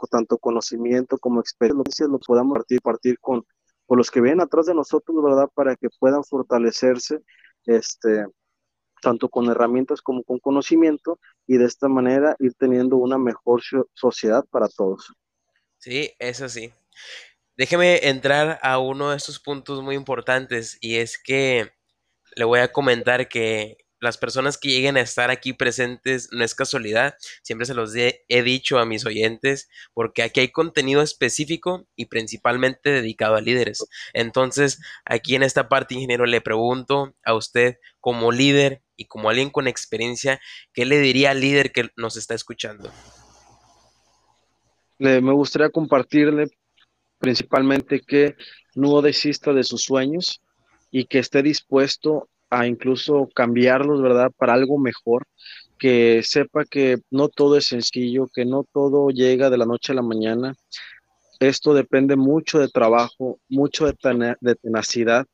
tanto 0.07 0.37
conocimiento 0.37 1.17
como 1.17 1.39
experiencia, 1.39 2.07
lo 2.07 2.19
podamos 2.19 2.57
partir, 2.57 2.81
partir 2.81 3.19
con, 3.19 3.45
con 3.91 3.97
los 3.97 4.09
que 4.09 4.21
vienen 4.21 4.39
atrás 4.39 4.67
de 4.67 4.73
nosotros, 4.73 5.21
¿verdad? 5.21 5.49
Para 5.53 5.75
que 5.75 5.89
puedan 5.99 6.23
fortalecerse, 6.23 7.19
este, 7.65 8.25
tanto 9.01 9.27
con 9.27 9.49
herramientas 9.49 10.01
como 10.01 10.23
con 10.23 10.39
conocimiento, 10.39 11.19
y 11.45 11.57
de 11.57 11.65
esta 11.65 11.89
manera 11.89 12.37
ir 12.39 12.53
teniendo 12.53 12.95
una 12.95 13.17
mejor 13.17 13.61
so- 13.61 13.89
sociedad 13.93 14.45
para 14.49 14.69
todos. 14.69 15.13
Sí, 15.77 16.09
eso 16.19 16.47
sí. 16.47 16.71
Déjeme 17.57 18.07
entrar 18.07 18.59
a 18.61 18.79
uno 18.79 19.09
de 19.09 19.17
estos 19.17 19.41
puntos 19.41 19.83
muy 19.83 19.95
importantes 19.95 20.77
y 20.79 20.95
es 20.95 21.21
que 21.21 21.73
le 22.37 22.45
voy 22.45 22.61
a 22.61 22.71
comentar 22.71 23.27
que 23.27 23.75
las 24.01 24.17
personas 24.17 24.57
que 24.57 24.69
lleguen 24.69 24.97
a 24.97 25.01
estar 25.01 25.29
aquí 25.29 25.53
presentes 25.53 26.27
no 26.31 26.43
es 26.43 26.55
casualidad, 26.55 27.15
siempre 27.43 27.67
se 27.67 27.75
los 27.75 27.95
he, 27.95 28.25
dicho 28.27 28.79
a 28.79 28.85
mis 28.85 29.05
oyentes, 29.05 29.69
porque 29.93 30.23
aquí 30.23 30.39
hay 30.39 30.47
contenido 30.49 31.03
específico 31.03 31.85
y 31.95 32.07
principalmente 32.07 32.89
dedicado 32.89 33.35
a 33.35 33.41
líderes. 33.41 33.85
Entonces, 34.13 34.81
aquí 35.05 35.35
en 35.35 35.43
esta 35.43 35.69
parte, 35.69 35.93
ingeniero, 35.93 36.25
le 36.25 36.41
pregunto 36.41 37.13
a 37.23 37.35
usted 37.35 37.77
como 37.99 38.31
líder 38.31 38.81
y 38.97 39.05
como 39.05 39.29
alguien 39.29 39.51
con 39.51 39.67
experiencia, 39.67 40.41
¿qué 40.73 40.85
le 40.85 40.99
diría 40.99 41.31
al 41.31 41.39
líder 41.39 41.71
que 41.71 41.89
nos 41.95 42.17
está 42.17 42.33
escuchando? 42.33 42.91
Le, 44.97 45.21
me 45.21 45.31
gustaría 45.31 45.69
compartirle 45.69 46.47
principalmente 47.19 48.01
que 48.01 48.35
no 48.73 48.99
desista 49.03 49.53
de 49.53 49.63
sus 49.63 49.83
sueños 49.83 50.41
y 50.89 51.05
que 51.05 51.19
esté 51.19 51.43
dispuesto 51.43 52.30
a 52.51 52.67
incluso 52.67 53.29
cambiarlos, 53.35 54.01
¿verdad? 54.01 54.31
Para 54.37 54.53
algo 54.53 54.77
mejor, 54.79 55.25
que 55.79 56.21
sepa 56.23 56.65
que 56.65 56.99
no 57.11 57.29
todo 57.29 57.57
es 57.57 57.65
sencillo, 57.67 58.27
que 58.33 58.45
no 58.45 58.65
todo 58.71 59.09
llega 59.09 59.49
de 59.49 59.57
la 59.57 59.65
noche 59.65 59.93
a 59.93 59.95
la 59.95 60.03
mañana. 60.03 60.55
Esto 61.39 61.73
depende 61.73 62.15
mucho 62.15 62.59
de 62.59 62.67
trabajo, 62.69 63.39
mucho 63.49 63.85
de, 63.87 63.93
tena- 63.93 64.37
de 64.41 64.55
tenacidad, 64.55 65.25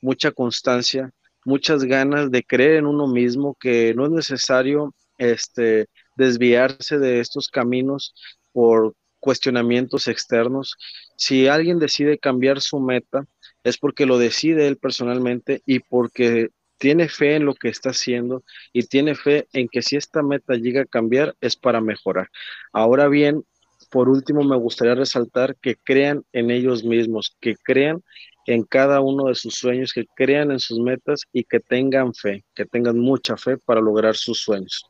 mucha 0.00 0.30
constancia, 0.30 1.10
muchas 1.44 1.84
ganas 1.84 2.30
de 2.30 2.44
creer 2.44 2.76
en 2.76 2.86
uno 2.86 3.08
mismo, 3.08 3.56
que 3.58 3.94
no 3.94 4.04
es 4.06 4.12
necesario 4.12 4.94
este, 5.18 5.86
desviarse 6.16 6.98
de 6.98 7.20
estos 7.20 7.48
caminos 7.48 8.14
por 8.52 8.94
cuestionamientos 9.20 10.08
externos. 10.08 10.76
Si 11.16 11.48
alguien 11.48 11.78
decide 11.80 12.18
cambiar 12.18 12.60
su 12.60 12.78
meta, 12.80 13.26
es 13.64 13.78
porque 13.78 14.06
lo 14.06 14.18
decide 14.18 14.68
él 14.68 14.76
personalmente 14.76 15.62
y 15.66 15.80
porque 15.80 16.50
tiene 16.78 17.08
fe 17.08 17.36
en 17.36 17.44
lo 17.44 17.54
que 17.54 17.68
está 17.68 17.90
haciendo 17.90 18.42
y 18.72 18.82
tiene 18.82 19.14
fe 19.14 19.46
en 19.52 19.68
que 19.68 19.82
si 19.82 19.96
esta 19.96 20.22
meta 20.22 20.54
llega 20.54 20.82
a 20.82 20.86
cambiar 20.86 21.34
es 21.40 21.56
para 21.56 21.80
mejorar. 21.80 22.30
Ahora 22.72 23.08
bien, 23.08 23.44
por 23.90 24.08
último, 24.08 24.42
me 24.42 24.56
gustaría 24.56 24.94
resaltar 24.94 25.56
que 25.56 25.76
crean 25.76 26.24
en 26.32 26.50
ellos 26.50 26.84
mismos, 26.84 27.36
que 27.40 27.56
crean 27.56 28.02
en 28.46 28.62
cada 28.62 29.00
uno 29.00 29.28
de 29.28 29.34
sus 29.34 29.54
sueños, 29.54 29.92
que 29.92 30.06
crean 30.16 30.50
en 30.50 30.60
sus 30.60 30.78
metas 30.78 31.22
y 31.32 31.44
que 31.44 31.60
tengan 31.60 32.14
fe, 32.14 32.44
que 32.54 32.64
tengan 32.64 32.98
mucha 32.98 33.36
fe 33.36 33.58
para 33.58 33.80
lograr 33.80 34.16
sus 34.16 34.40
sueños. 34.40 34.84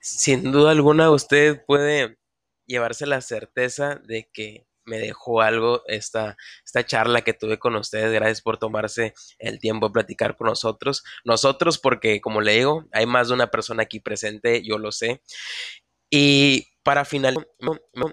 Sin 0.00 0.50
duda 0.50 0.72
alguna, 0.72 1.10
usted 1.10 1.64
puede 1.66 2.16
llevarse 2.66 3.06
la 3.06 3.20
certeza 3.20 4.00
de 4.04 4.28
que 4.32 4.66
me 4.84 4.98
dejó 4.98 5.40
algo 5.42 5.82
esta, 5.86 6.36
esta 6.64 6.84
charla 6.84 7.22
que 7.22 7.34
tuve 7.34 7.58
con 7.58 7.76
ustedes. 7.76 8.12
Gracias 8.12 8.42
por 8.42 8.58
tomarse 8.58 9.14
el 9.38 9.58
tiempo 9.58 9.88
de 9.88 9.92
platicar 9.94 10.36
con 10.36 10.48
nosotros. 10.48 11.04
Nosotros, 11.24 11.78
porque 11.78 12.20
como 12.20 12.40
le 12.40 12.54
digo, 12.56 12.86
hay 12.92 13.06
más 13.06 13.28
de 13.28 13.34
una 13.34 13.48
persona 13.50 13.84
aquí 13.84 14.00
presente, 14.00 14.62
yo 14.64 14.78
lo 14.78 14.92
sé. 14.92 15.22
Y 16.10 16.68
para 16.82 17.04
finalizar, 17.04 17.46
me, 17.60 18.06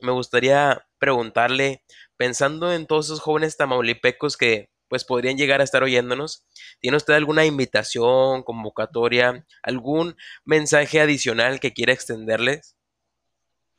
me- 0.00 0.12
gustaría 0.12 0.86
preguntarle, 0.98 1.82
pensando 2.16 2.72
en 2.72 2.86
todos 2.86 3.06
esos 3.06 3.20
jóvenes 3.20 3.56
tamaulipecos 3.56 4.36
que 4.36 4.70
pues 4.88 5.04
podrían 5.04 5.36
llegar 5.36 5.60
a 5.60 5.64
estar 5.64 5.82
oyéndonos, 5.82 6.46
¿tiene 6.80 6.96
usted 6.96 7.14
alguna 7.14 7.44
invitación, 7.44 8.44
convocatoria, 8.44 9.44
algún 9.62 10.16
mensaje 10.44 11.00
adicional 11.00 11.58
que 11.58 11.72
quiera 11.72 11.92
extenderles? 11.92 12.75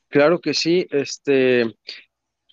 Claro 0.10 0.40
que 0.40 0.54
sí, 0.54 0.88
este, 0.92 1.76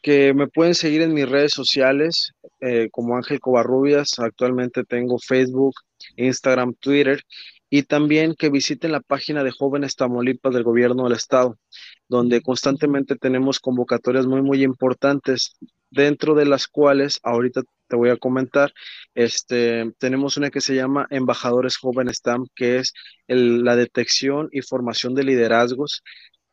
que 0.02 0.34
me 0.34 0.48
pueden 0.48 0.74
seguir 0.74 1.02
en 1.02 1.14
mis 1.14 1.28
redes 1.28 1.52
sociales 1.52 2.32
eh, 2.60 2.88
como 2.90 3.16
Ángel 3.16 3.40
Covarrubias. 3.40 4.18
Actualmente 4.18 4.84
tengo 4.84 5.18
Facebook, 5.18 5.74
Instagram, 6.16 6.74
Twitter 6.74 7.22
y 7.70 7.84
también 7.84 8.34
que 8.36 8.50
visiten 8.50 8.92
la 8.92 9.00
página 9.00 9.42
de 9.42 9.50
Jóvenes 9.50 9.96
Tamaulipas 9.96 10.52
del 10.54 10.62
Gobierno 10.62 11.04
del 11.04 11.14
Estado, 11.14 11.58
donde 12.08 12.42
constantemente 12.42 13.16
tenemos 13.16 13.60
convocatorias 13.60 14.26
muy, 14.26 14.42
muy 14.42 14.62
importantes, 14.62 15.56
dentro 15.90 16.34
de 16.34 16.46
las 16.46 16.68
cuales 16.68 17.18
ahorita 17.22 17.62
te 17.88 17.96
voy 17.96 18.10
a 18.10 18.16
comentar, 18.16 18.72
este, 19.14 19.92
tenemos 19.98 20.36
una 20.36 20.50
que 20.50 20.60
se 20.60 20.74
llama 20.74 21.06
Embajadores 21.10 21.76
Jóvenes 21.76 22.20
TAM, 22.20 22.46
que 22.54 22.78
es 22.78 22.92
la 23.26 23.76
detección 23.76 24.48
y 24.52 24.62
formación 24.62 25.14
de 25.14 25.24
liderazgos 25.24 26.02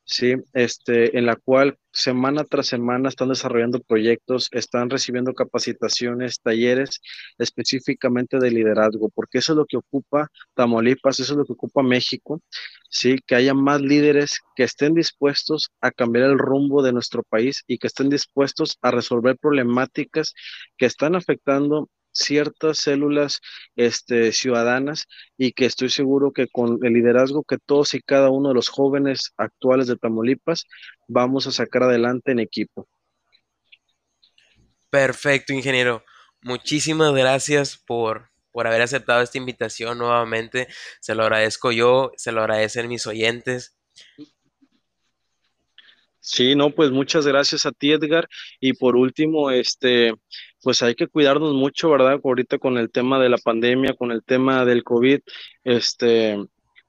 Sí, 0.04 0.36
este, 0.54 1.18
en 1.18 1.26
la 1.26 1.38
cual 1.38 1.78
semana 1.94 2.44
tras 2.44 2.68
semana 2.68 3.08
están 3.08 3.30
desarrollando 3.30 3.80
proyectos, 3.82 4.50
están 4.52 4.90
recibiendo 4.90 5.34
capacitaciones, 5.34 6.42
talleres 6.42 7.00
específicamente 7.38 8.38
de 8.40 8.52
liderazgo, 8.52 9.10
porque 9.16 9.38
eso 9.38 9.54
es 9.54 9.58
lo 9.58 9.66
que 9.66 9.78
ocupa 9.78 10.28
Tamaulipas, 10.54 11.20
eso 11.22 11.34
es 11.34 11.38
lo 11.38 11.46
que 11.46 11.54
ocupa 11.54 11.82
México, 11.84 12.42
sí, 12.90 13.18
que 13.26 13.36
haya 13.36 13.54
más 13.54 13.80
líderes 13.82 14.40
que 14.56 14.64
estén 14.64 14.96
dispuestos 14.96 15.70
a 15.80 15.92
cambiar 15.92 16.26
el 16.26 16.38
rumbo 16.40 16.84
de 16.84 16.92
nuestro 16.94 17.24
país 17.24 17.64
y 17.68 17.78
que 17.78 17.88
estén 17.88 18.10
dispuestos 18.10 18.78
a 18.82 18.92
resolver 18.92 19.38
problemáticas 19.38 20.34
que 20.78 20.88
están 20.88 21.16
afectando 21.16 21.90
ciertas 22.12 22.78
células 22.80 23.41
este, 23.76 24.32
ciudadanas 24.32 25.08
y 25.38 25.54
que 25.54 25.65
estoy 25.65 25.89
seguro 25.89 26.32
que 26.32 26.47
con 26.47 26.80
el 26.84 26.93
liderazgo 26.93 27.43
que 27.43 27.58
todos 27.58 27.93
y 27.93 28.02
cada 28.02 28.30
uno 28.30 28.50
de 28.50 28.56
los 28.56 28.69
jóvenes 28.69 29.34
actuales 29.38 29.88
de 29.88 29.95
Tamaulipas 29.95 30.65
vamos 31.08 31.47
a 31.47 31.52
sacar 31.52 31.84
adelante 31.84 32.32
en 32.32 32.39
equipo. 32.39 32.88
Perfecto, 34.89 35.54
ingeniero. 35.54 36.04
Muchísimas 36.41 37.13
gracias 37.13 37.78
por, 37.78 38.30
por 38.52 38.67
haber 38.67 38.82
aceptado 38.82 39.21
esta 39.21 39.38
invitación 39.38 39.97
nuevamente. 39.97 40.67
Se 41.00 41.15
lo 41.15 41.24
agradezco 41.24 41.71
yo, 41.71 42.12
se 42.17 42.32
lo 42.32 42.41
agradecen 42.41 42.88
mis 42.88 43.08
oyentes. 43.08 43.78
Sí, 46.19 46.56
no, 46.56 46.69
pues 46.69 46.91
muchas 46.91 47.26
gracias 47.26 47.65
a 47.65 47.71
ti, 47.71 47.91
Edgar. 47.91 48.28
Y 48.60 48.74
por 48.74 48.95
último, 48.95 49.50
este, 49.50 50.13
pues 50.63 50.82
hay 50.84 50.95
que 50.95 51.08
cuidarnos 51.08 51.54
mucho, 51.54 51.89
¿verdad? 51.89 52.19
Ahorita 52.24 52.58
con 52.60 52.78
el 52.78 52.91
tema 52.91 53.19
de 53.19 53.30
la 53.30 53.38
pandemia, 53.38 53.93
con 53.95 54.12
el 54.12 54.24
tema 54.24 54.65
del 54.65 54.84
COVID, 54.84 55.19
este, 55.63 56.38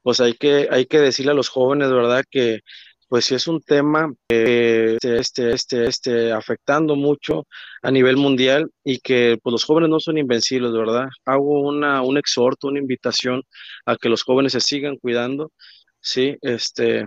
pues 0.02 0.20
hay 0.20 0.34
que, 0.34 0.68
hay 0.70 0.86
que 0.86 0.98
decirle 1.00 1.32
a 1.32 1.34
los 1.34 1.48
jóvenes, 1.48 1.90
¿verdad? 1.90 2.24
Que 2.30 2.60
pues 3.08 3.26
sí 3.26 3.34
es 3.34 3.46
un 3.46 3.60
tema 3.60 4.10
que 4.28 4.94
este, 4.94 5.18
este, 5.18 5.52
este, 5.52 5.84
este, 5.86 6.32
afectando 6.32 6.96
mucho 6.96 7.46
a 7.82 7.90
nivel 7.90 8.16
mundial 8.16 8.70
y 8.84 9.00
que 9.00 9.38
pues 9.42 9.52
los 9.52 9.64
jóvenes 9.64 9.90
no 9.90 10.00
son 10.00 10.16
invencibles, 10.16 10.72
¿verdad? 10.72 11.08
Hago 11.26 11.60
una, 11.60 12.00
un 12.02 12.16
exhorto, 12.16 12.68
una 12.68 12.78
invitación 12.80 13.42
a 13.84 13.96
que 13.96 14.08
los 14.08 14.22
jóvenes 14.22 14.52
se 14.52 14.60
sigan 14.60 14.96
cuidando, 14.96 15.52
sí, 16.00 16.36
este 16.40 17.06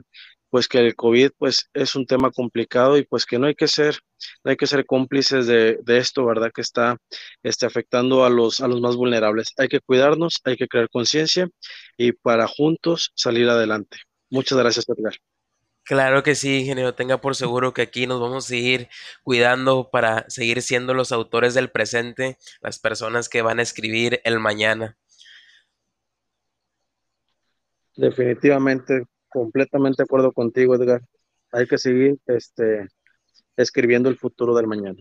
pues 0.49 0.67
que 0.67 0.79
el 0.79 0.95
COVID 0.95 1.31
pues 1.38 1.69
es 1.73 1.95
un 1.95 2.05
tema 2.05 2.31
complicado 2.31 2.97
y 2.97 3.03
pues 3.03 3.25
que 3.25 3.39
no 3.39 3.47
hay 3.47 3.55
que 3.55 3.67
ser, 3.67 3.99
no 4.43 4.51
hay 4.51 4.58
que 4.58 4.67
ser 4.67 4.86
cómplices 4.86 5.47
de, 5.47 5.79
de 5.84 5.97
esto, 5.97 6.25
¿verdad? 6.25 6.51
Que 6.53 6.62
está 6.62 6.97
este, 7.43 7.65
afectando 7.65 8.25
a 8.25 8.29
los, 8.29 8.62
a 8.62 8.67
los 8.67 8.81
más 8.81 8.95
vulnerables. 8.95 9.53
Hay 9.58 9.67
que 9.67 9.81
cuidarnos, 9.81 10.41
hay 10.43 10.58
que 10.58 10.67
crear 10.67 10.89
conciencia 10.89 11.49
y 11.97 12.12
para 12.12 12.47
juntos 12.47 13.12
salir 13.15 13.49
adelante. 13.49 13.97
Muchas 14.29 14.58
gracias, 14.58 14.86
Edgar. 14.89 15.15
Claro 15.86 16.23
que 16.23 16.34
sí, 16.34 16.62
ingeniero. 16.62 16.95
Tenga 16.95 17.21
por 17.21 17.36
seguro 17.36 17.71
que 17.71 17.84
aquí 17.84 18.08
nos 18.08 18.19
vamos 18.19 18.45
a 18.45 18.47
seguir 18.47 18.89
cuidando 19.23 19.89
para 19.91 20.27
seguir 20.29 20.63
siendo 20.63 20.95
los 20.95 21.12
autores 21.12 21.53
del 21.53 21.69
presente, 21.69 22.38
las 22.62 22.79
personas 22.79 23.29
que 23.29 23.43
van 23.43 23.60
a 23.60 23.62
escribir 23.62 24.19
el 24.23 24.39
mañana. 24.39 24.97
Definitivamente, 27.95 29.05
completamente 29.36 29.98
de 29.98 30.06
acuerdo 30.06 30.32
contigo, 30.32 30.76
Edgar. 30.76 31.02
hay 31.52 31.67
que 31.67 31.78
seguir 31.78 32.17
este, 32.28 32.88
escribiendo 33.58 34.08
el 34.08 34.17
futuro 34.17 34.56
del 34.56 34.65
mañana. 34.65 34.95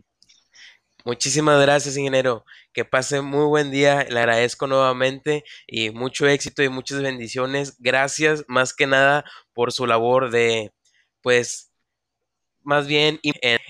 Muchísimas 1.05 1.61
gracias, 1.61 1.97
ingeniero. 1.97 2.44
Que 2.73 2.85
pase 2.85 3.20
muy 3.20 3.47
buen 3.47 3.70
día. 3.70 4.05
Le 4.11 4.18
agradezco 4.18 4.66
nuevamente 4.66 5.44
y 5.68 5.90
mucho 5.90 6.27
éxito 6.27 6.64
y 6.64 6.68
muchas 6.68 7.01
bendiciones. 7.01 7.77
Gracias 7.79 8.44
más 8.49 8.75
que 8.75 8.88
nada 8.88 9.25
por 9.53 9.70
su 9.70 9.87
labor 9.87 10.31
de, 10.31 10.73
pues, 11.23 11.70
más 12.62 12.88
bien 12.88 13.20
en, 13.23 13.61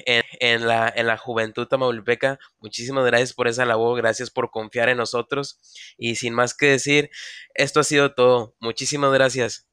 en, 0.40 0.66
la, 0.66 0.90
en 0.96 1.07
la 1.07 1.18
juventud 1.18 1.66
tamaulipeca. 1.66 2.38
Muchísimas 2.61 3.05
gracias 3.05 3.35
por 3.35 3.48
esa 3.48 3.66
labor. 3.66 3.98
Gracias 3.98 4.31
por 4.31 4.50
confiar 4.50 4.88
en 4.88 4.96
nosotros. 4.96 5.61
Y 5.98 6.14
sin 6.16 6.33
más 6.33 6.55
que 6.55 6.66
decir, 6.66 7.11
esto 7.55 7.81
ha 7.81 7.85
sido 7.85 8.14
todo. 8.14 8.55
Muchísimas 8.61 9.12
gracias. 9.12 9.66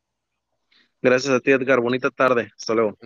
Gracias 1.01 1.33
a 1.33 1.39
ti, 1.39 1.51
Edgar. 1.51 1.79
Bonita 1.79 2.09
tarde. 2.09 2.51
Hasta 2.55 2.73
luego. 2.73 2.97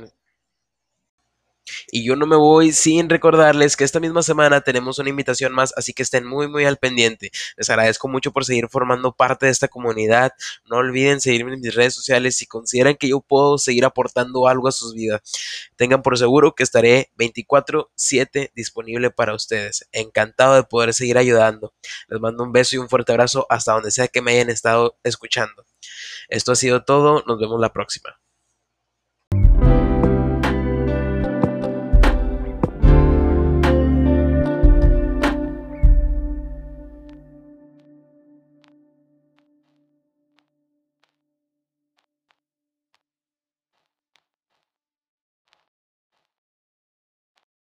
Y 1.95 2.03
yo 2.03 2.17
no 2.17 2.27
me 2.27 2.35
voy 2.35 2.73
sin 2.73 3.09
recordarles 3.09 3.77
que 3.77 3.85
esta 3.85 4.01
misma 4.01 4.21
semana 4.21 4.59
tenemos 4.59 4.99
una 4.99 5.09
invitación 5.11 5.53
más, 5.53 5.73
así 5.77 5.93
que 5.93 6.03
estén 6.03 6.25
muy 6.25 6.49
muy 6.49 6.65
al 6.65 6.75
pendiente. 6.75 7.31
Les 7.55 7.69
agradezco 7.69 8.09
mucho 8.09 8.33
por 8.33 8.43
seguir 8.43 8.67
formando 8.67 9.13
parte 9.15 9.45
de 9.45 9.53
esta 9.53 9.69
comunidad. 9.69 10.33
No 10.69 10.75
olviden 10.75 11.21
seguirme 11.21 11.53
en 11.53 11.61
mis 11.61 11.73
redes 11.73 11.93
sociales 11.95 12.35
si 12.35 12.47
consideran 12.47 12.97
que 12.97 13.07
yo 13.07 13.21
puedo 13.21 13.57
seguir 13.57 13.85
aportando 13.85 14.45
algo 14.49 14.67
a 14.67 14.73
sus 14.73 14.93
vidas. 14.93 15.21
Tengan 15.77 16.01
por 16.01 16.17
seguro 16.17 16.53
que 16.53 16.63
estaré 16.63 17.13
24/7 17.15 18.51
disponible 18.53 19.09
para 19.09 19.33
ustedes. 19.33 19.87
Encantado 19.93 20.55
de 20.55 20.63
poder 20.63 20.93
seguir 20.93 21.17
ayudando. 21.17 21.73
Les 22.09 22.19
mando 22.19 22.43
un 22.43 22.51
beso 22.51 22.75
y 22.75 22.79
un 22.79 22.89
fuerte 22.89 23.13
abrazo 23.13 23.47
hasta 23.49 23.71
donde 23.71 23.91
sea 23.91 24.09
que 24.09 24.21
me 24.21 24.33
hayan 24.33 24.49
estado 24.49 24.97
escuchando. 25.05 25.65
Esto 26.27 26.51
ha 26.51 26.55
sido 26.57 26.83
todo. 26.83 27.23
Nos 27.25 27.39
vemos 27.39 27.61
la 27.61 27.71
próxima. 27.71 28.19